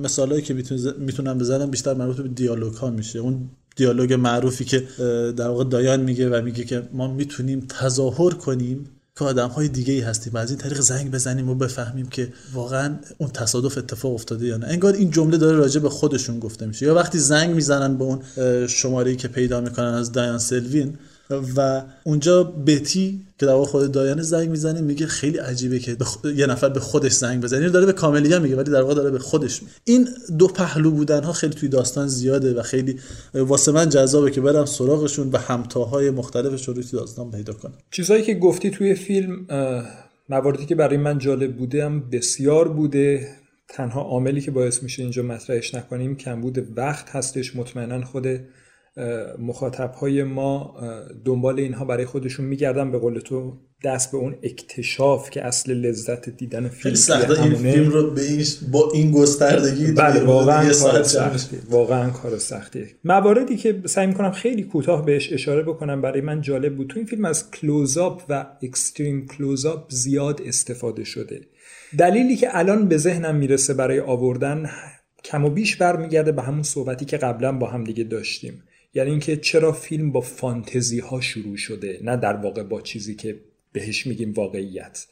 [0.03, 0.55] مثالهایی که
[0.99, 3.18] می‌تونم بزنم بیشتر مربوط به دیالوگ ها میشه.
[3.18, 4.85] اون دیالوگ معروفی که
[5.37, 9.93] در واقع دایان میگه و میگه که ما می‌تونیم تظاهر کنیم که آدم های دیگه
[9.93, 10.33] ای هستیم.
[10.33, 14.57] و از این طریق زنگ بزنیم و بفهمیم که واقعا اون تصادف اتفاق افتاده یا
[14.57, 14.66] نه.
[14.66, 16.87] انگار این جمله داره راجع به خودشون گفته میشه.
[16.87, 18.23] یا وقتی زنگ می‌زنن به اون
[18.66, 20.95] شماره ای که پیدا می‌کنن از دایان سلوین
[21.57, 25.97] و اونجا بتی که در خود دایان زنگ می‌زنه میگه خیلی عجیبه که
[26.37, 27.68] یه نفر به خودش زنگ بزنه.
[27.68, 29.74] داره به کاملیه میگه ولی در واقع داره به خودش میگه.
[29.85, 30.09] این
[30.39, 32.99] دو پهلو بودن ها خیلی توی داستان زیاده و خیلی
[33.35, 37.74] واسه من جذابه که برم سراغشون و همتاهای مختلفش رو توی داستان پیدا کنم.
[37.91, 39.47] چیزهایی که گفتی توی فیلم
[40.28, 43.28] مواردی که برای من جالب بوده هم بسیار بوده.
[43.68, 47.57] تنها عاملی که باعث میشه اینجا مطرحش نکنیم کمبود وقت هستش.
[47.57, 48.26] مطمئنا خود
[49.38, 50.76] مخاطب های ما
[51.24, 52.93] دنبال اینها برای خودشون میگردن.
[52.93, 57.43] به قول تو دست به اون اکتشاف که اصل لذت دیدن فیلم سخته.
[57.43, 61.57] این فیلم رو به این با این گستردگی بله واقعا کار سختی.
[61.70, 66.76] واقعا کار سختیه مواردی که سعی می‌کنم خیلی کوتاه بهش اشاره بکنم برای من جالب
[66.76, 66.88] بود.
[66.88, 71.40] تو این فیلم از کلوزآپ و اکستریم کلوزآپ زیاد استفاده شده.
[71.99, 74.70] دلیلی که الان به ذهنم می‌رسه برای آوردن
[75.24, 78.62] کم و بیش برمیگرده به همون صحبتی که قبلا با هم دیگه داشتیم.
[78.95, 83.40] یعنی اینکه چرا فیلم با فانتزی ها شروع شده نه در واقع با چیزی که
[83.72, 85.07] بهش میگیم واقعیت.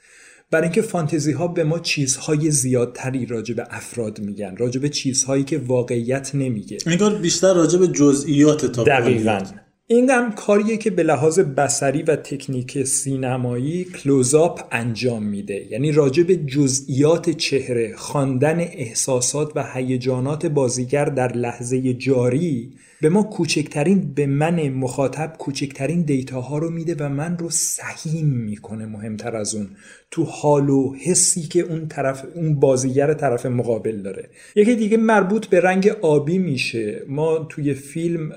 [0.50, 5.44] برای اینکه فانتزی ها به ما چیزهای زیادتری راجع به افراد میگن راجع به چیزهایی
[5.44, 6.78] که واقعیت نمیگه.
[6.86, 9.40] انگار بیشتر راجع به جزئیات تا دقیقاً.
[9.86, 15.66] این هم کاریه که به لحاظ بسری و تکنیک سینمایی کلوزاپ انجام میده.
[15.70, 22.72] یعنی راجع به جزئیات چهره خواندن احساسات و هیجانات بازیگر در لحظه جاری
[23.02, 28.86] به ما کوچکترین به من مخاطب کوچکترین دیتاها رو میده و من رو سهیم می‌کنه
[28.86, 29.68] مهمتر از اون.
[30.10, 34.28] تو حال و حسی که اون طرف اون بازیگر طرف مقابل داره.
[34.56, 37.02] یکی دیگه مربوط به رنگ آبی میشه.
[37.08, 38.32] ما توی فیلم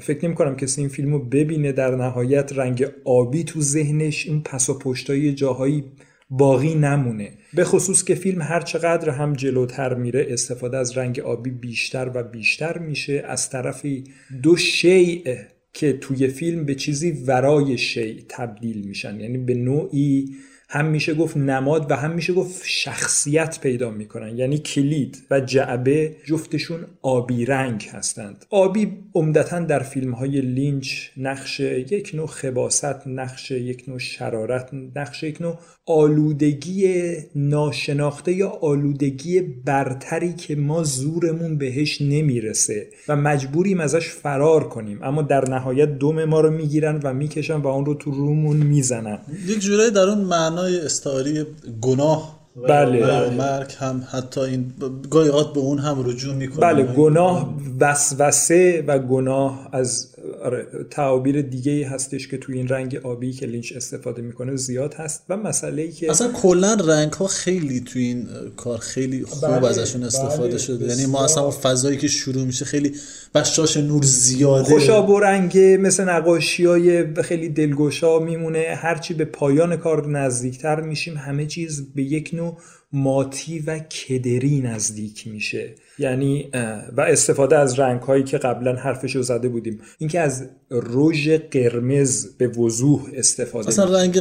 [0.00, 1.72] فکر نمی کنم کسی این فیلم رو ببینه.
[1.72, 5.84] در نهایت رنگ آبی تو ذهنش این پس و پشتای جاهایی
[6.30, 7.30] باقی نمونه.
[7.54, 12.22] به خصوص که فیلم هر چقدر هم جلوتر میره استفاده از رنگ آبی بیشتر و
[12.22, 13.24] بیشتر میشه.
[13.26, 14.04] از طرفی
[14.42, 15.36] دو شیء
[15.72, 19.20] که توی فیلم به چیزی ورای شیء تبدیل میشن.
[19.20, 20.36] یعنی به نوعی
[20.72, 24.38] هم میشه گفت نماد و هم میشه گفت شخصیت پیدا می‌کنن.
[24.38, 28.44] یعنی کلید و جعبه جفتشون آبی رنگ هستند.
[28.50, 35.22] آبی عمدتا در فیلم های لینچ نقش یک نوع خباست نقش یک نوع شرارت نقش
[35.22, 44.08] یک نوع آلودگی ناشناخته یا آلودگی برتری که ما زورمون بهش نمی‌رسه و مجبوریم ازش
[44.08, 45.02] فرار کنیم.
[45.02, 49.18] اما در نهایت دوم ما رو می‌گیرن و می‌کشن و اون رو تو رومون می‌زنن.
[49.46, 50.24] یک جورایی در اون
[50.60, 51.46] معنای استعاری
[51.82, 53.26] گناه بله.
[53.26, 54.72] و مرگ هم حتی این
[55.10, 56.60] گاهی به اون هم رجوع می‌کنه.
[56.60, 60.06] بله گناه وسوسه و گناه از
[60.44, 64.94] آره تعابیر دیگه ای هستش که توی این رنگ آبی که لینچ استفاده می‌کنه زیاد
[64.94, 65.22] هست.
[65.28, 68.26] و مسئله ای که اصلا کلا رنگ ها خیلی توی این
[68.56, 70.86] کار خیلی خوب بله، ازشون استفاده بله، شده.
[70.86, 72.92] یعنی ما اصلا فضایی که شروع میشه خیلی
[73.34, 74.64] بشاش نور زیاده.
[74.64, 78.74] خوشاب و رنگه مثل نقاشی های خیلی دلگشا میمونه.
[78.76, 82.58] هرچی به پایان کار نزدیکتر میشیم همه چیز به یک نوع
[82.92, 85.74] ماتی و کدری نزدیک میشه.
[86.00, 86.50] یعنی
[86.96, 89.80] و استفاده از رنگ هایی که قبلا حرفش رو زده بودیم.
[89.98, 94.20] اینکه از رژ قرمز به وضوح استفاده اصلا رنگ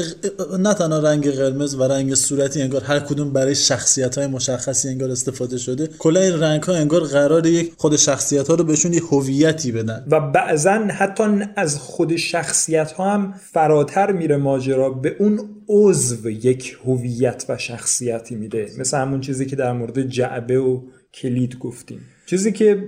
[0.60, 5.12] نه تنها رنگ قرمز و رنگ صورتی انگار هر کدوم برای شخصیت های مشخصی انگار
[5.12, 5.88] استفاده شده.
[6.00, 10.06] کلا این رنگ ها انگار قرار یک خود شخصیت ها رو بهشون یه هویتی بدن.
[10.12, 11.24] و بعضا حتی
[11.56, 14.90] از خود شخصیت ها هم فراتر میره ماجرا.
[14.90, 18.72] به اون عضو یک هویت و شخصیتی میده.
[18.78, 20.82] مثل همون چیزی که در مورد جعبه و
[21.14, 22.02] کلید گفتیم.
[22.26, 22.86] چیزی که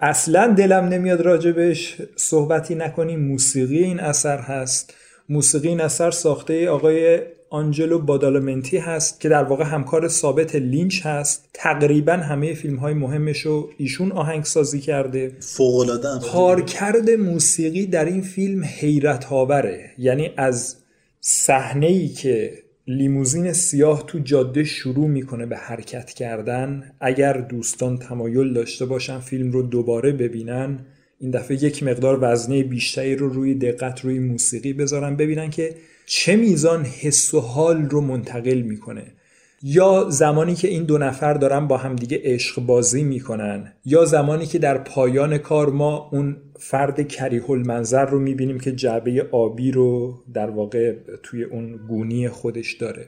[0.00, 4.94] اصلا دلم نمیاد راجبش صحبتی نکنیم موسیقی این اثر هست.
[5.28, 7.20] موسیقی این اثر ساخته آقای
[7.50, 11.48] آنجلو بادالمنتی هست که در واقع همکار ثابت لینچ هست.
[11.54, 15.32] تقریبا همه فیلم های مهمش رو ایشون آهنگسازی کرده.
[15.40, 20.76] فوق کارکرد موسیقی در این فیلم حیرت آوره یعنی از
[21.20, 26.92] صحنه ای که لیموزین سیاه تو جاده شروع می‌کنه به حرکت کردن.
[27.00, 30.78] اگر دوستان تمایل داشته باشن فیلم رو دوباره ببینن
[31.18, 35.74] این دفعه یک مقدار وزنه بیشتری رو روی دقت روی موسیقی بذارن ببینن که
[36.06, 39.04] چه میزان حس و حال رو منتقل می‌کنه.
[39.62, 44.58] یا زمانی که این دو نفر دارن با همدیگه عشق بازی می‌کنن یا زمانی که
[44.58, 50.50] در پایان کار ما اون فرد کریه المنظر رو می‌بینیم که جعبه آبی رو در
[50.50, 53.06] واقع توی اون گونی خودش داره.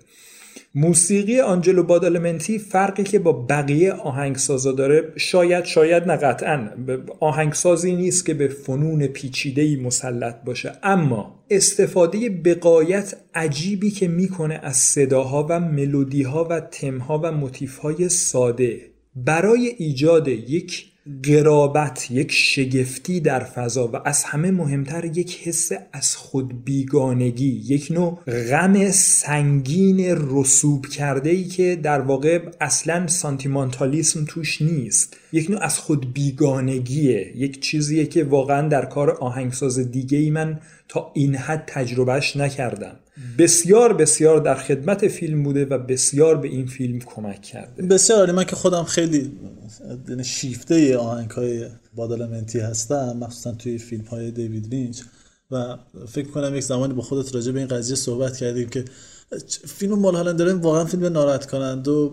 [0.77, 6.69] موسیقی آنجلو بادالمنتی فرقی که با بقیه آهنگسازا داره شاید شاید نه قطعا.
[7.21, 10.73] آهنگسازی نیست که به فنون پیچیده‌ای مسلط باشه.
[10.83, 18.81] اما استفاده بقایت عجیبی که می‌کنه از صداها و ملودیها و تمها و موتیفهای ساده
[19.17, 26.17] برای ایجاد یک قرابت یک شگفتی در فضا و از همه مهمتر یک حس از
[26.17, 28.19] خود بیگانگی یک نوع
[28.51, 30.01] غم سنگین
[30.31, 35.17] رسوب کرده ای که در واقع اصلا سانتیمانتالیسم توش نیست.
[35.35, 40.61] یک نوع از خود بیگانگیه یک چیزیه که واقعا در کار آهنگساز دیگه ای من
[40.89, 42.97] تا این حد تجربهش نکردم.
[43.39, 47.83] بسیار بسیار در خدمت فیلم بوده و بسیار به این فیلم کمک کرده.
[47.83, 49.33] بسیار من که خودم خیلی
[50.25, 55.01] شیفته آهنگ های بادالمنتی هستم مخصوصا توی فیلم های دیوید لینچ.
[55.51, 55.77] و
[56.09, 58.85] فکر کنم یک زمانی با خودت راجع به این قضیه صحبت کردیم که
[59.67, 62.09] فیلم مال هالندرن واقعا فیلم ناراحت کننده و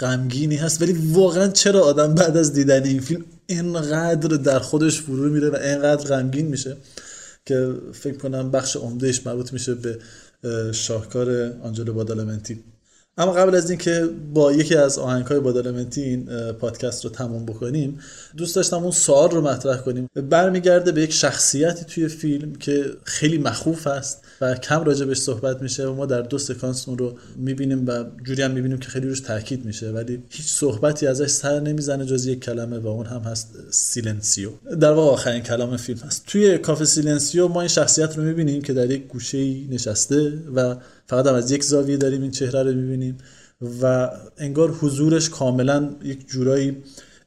[0.00, 5.30] غمگینی هست ولی واقعا چرا آدم بعد از دیدن این فیلم اینقدر در خودش فرو
[5.30, 6.76] میره و اینقدر غمگین میشه
[7.46, 9.98] که فکر کنم بخش عمدهش مربوط میشه به
[10.72, 12.64] شاهکار آنجلو بادالمنتی.
[13.18, 17.98] اما قبل از اینکه با یکی از آهنگ های بادالمنتی این پادکست رو تموم بکنیم
[18.36, 20.08] دوست داشتم اون سوال رو مطرح کنیم.
[20.30, 24.25] برمیگرده به یک شخصیتی توی فیلم که خیلی مخوف است.
[24.40, 28.04] و کم راجع بهش صحبت میشه و ما در دو سکانس اون رو می‌بینیم و
[28.24, 32.26] جوری هم می‌بینیم که خیلی روش تاکید میشه ولی هیچ صحبتی ازش سر نمی‌زنه جز
[32.26, 34.50] یک کلمه و اون هم هست silencio.
[34.80, 36.24] در واقع آخرین کلام فیلم هست.
[36.26, 40.76] توی کافه سیلنسیو ما این شخصیت رو می‌بینیم که در یک گوشه نشسته و
[41.06, 43.18] فقط هم از یک زاویه داریم این چهره رو می‌بینیم
[43.82, 46.76] و انگار حضورش کاملا یک جورایی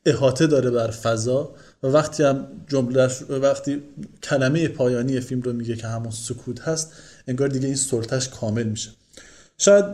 [0.05, 1.55] احاطه داره بر فضا.
[1.83, 3.83] و وقتی هم جمله وقتی
[4.23, 6.91] کلمه پایانی فیلم رو میگه که همون سکوت هست
[7.27, 8.89] انگار دیگه این سلطش کامل میشه.
[9.57, 9.85] شاید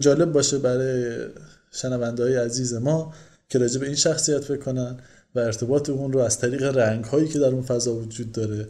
[0.00, 1.26] جالب باشه برای
[1.72, 3.14] شنونده های عزیز ما
[3.48, 4.96] که راجع به این شخصیت فکر کنن
[5.34, 8.68] و ارتباط اون رو از طریق رنگ هایی که در اون فضا وجود داره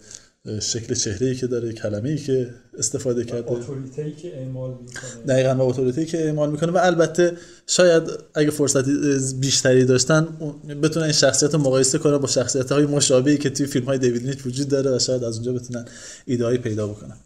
[0.60, 3.52] شکل چهره ای که داره کلمه ای که استفاده کرده.
[3.52, 5.24] اتوریته که اعمال می‌کنه.
[5.28, 6.72] دقیقا با اتوریته که اعمال می‌کنه.
[6.72, 7.36] و البته
[7.66, 8.02] شاید
[8.34, 8.92] اگه فرصتی
[9.40, 10.28] بیشتری داشتن
[10.82, 14.22] بتونن این شخصیت رو مقایسه کنن با شخصیت های مشابهی که توی فیلم های دیوید
[14.22, 15.84] لینچ وجود داره و شاید از اونجا بتونن
[16.24, 17.16] ایده پیدا بکنن.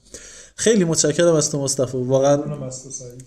[0.56, 1.98] خیلی متشکرم از تو مصطفی.
[1.98, 2.42] واقعا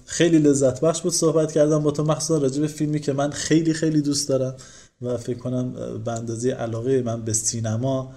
[0.05, 2.03] خیلی لذت بخش بود صحبت کردم با تو.
[2.03, 4.55] مخصوصا راجع به فیلمی که من خیلی خیلی دوست دارم
[5.01, 5.73] و فکر کنم
[6.05, 8.13] به اندازه علاقه من به سینما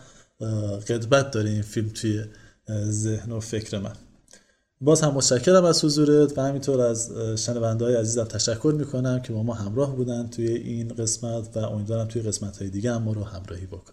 [0.89, 2.25] قدبت داره این فیلم توی
[2.89, 3.93] ذهن و فکر من
[4.81, 9.43] باز هم متشکرم از حضورت و همینطور از شنونده های عزیزم تشکر می‌کنم که با
[9.43, 13.25] ما همراه بودن توی این قسمت و امیدوارم توی قسمت های دیگه هم ما رو
[13.25, 13.93] همراهی بکن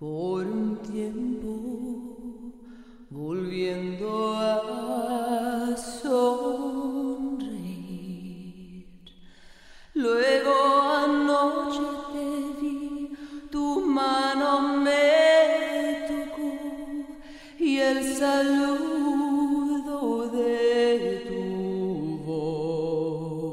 [0.00, 1.54] por un tiempo
[3.10, 7.60] volviendo a sonreír.
[9.94, 10.56] Luego
[11.69, 11.69] tu
[14.00, 14.50] mano
[14.84, 16.52] me tocó
[17.58, 19.98] y el saludo
[20.38, 21.42] de tu
[22.28, 23.50] voz.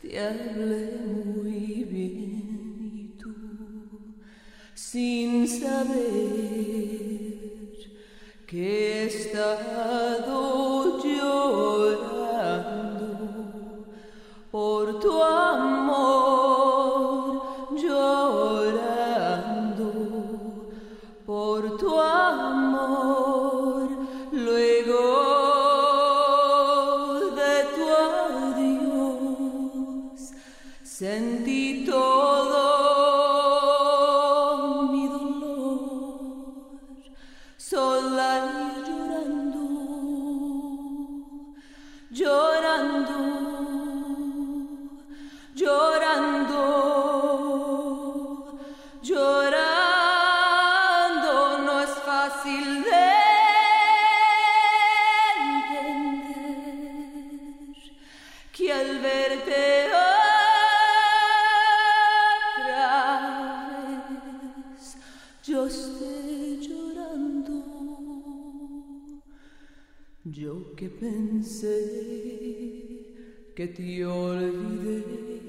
[0.00, 3.34] Te hablé muy bien y tú
[4.74, 6.58] sin saber
[8.46, 10.36] que he estado
[11.04, 12.38] llorando
[14.50, 15.67] por tu amor,
[65.68, 67.54] esté llorando.
[70.24, 71.78] Yo que pensé
[73.54, 75.42] que te olvidé,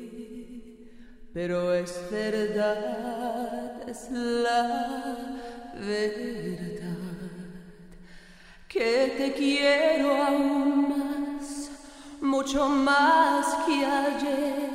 [1.34, 5.40] pero es verdad, es la
[5.76, 6.98] verdad,
[8.68, 11.72] que te quiero aún más,
[12.22, 14.70] mucho más que ayer.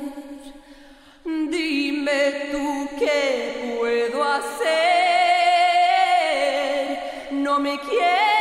[1.25, 2.65] Dime tú
[2.99, 3.54] qué
[7.59, 8.34] me quiere.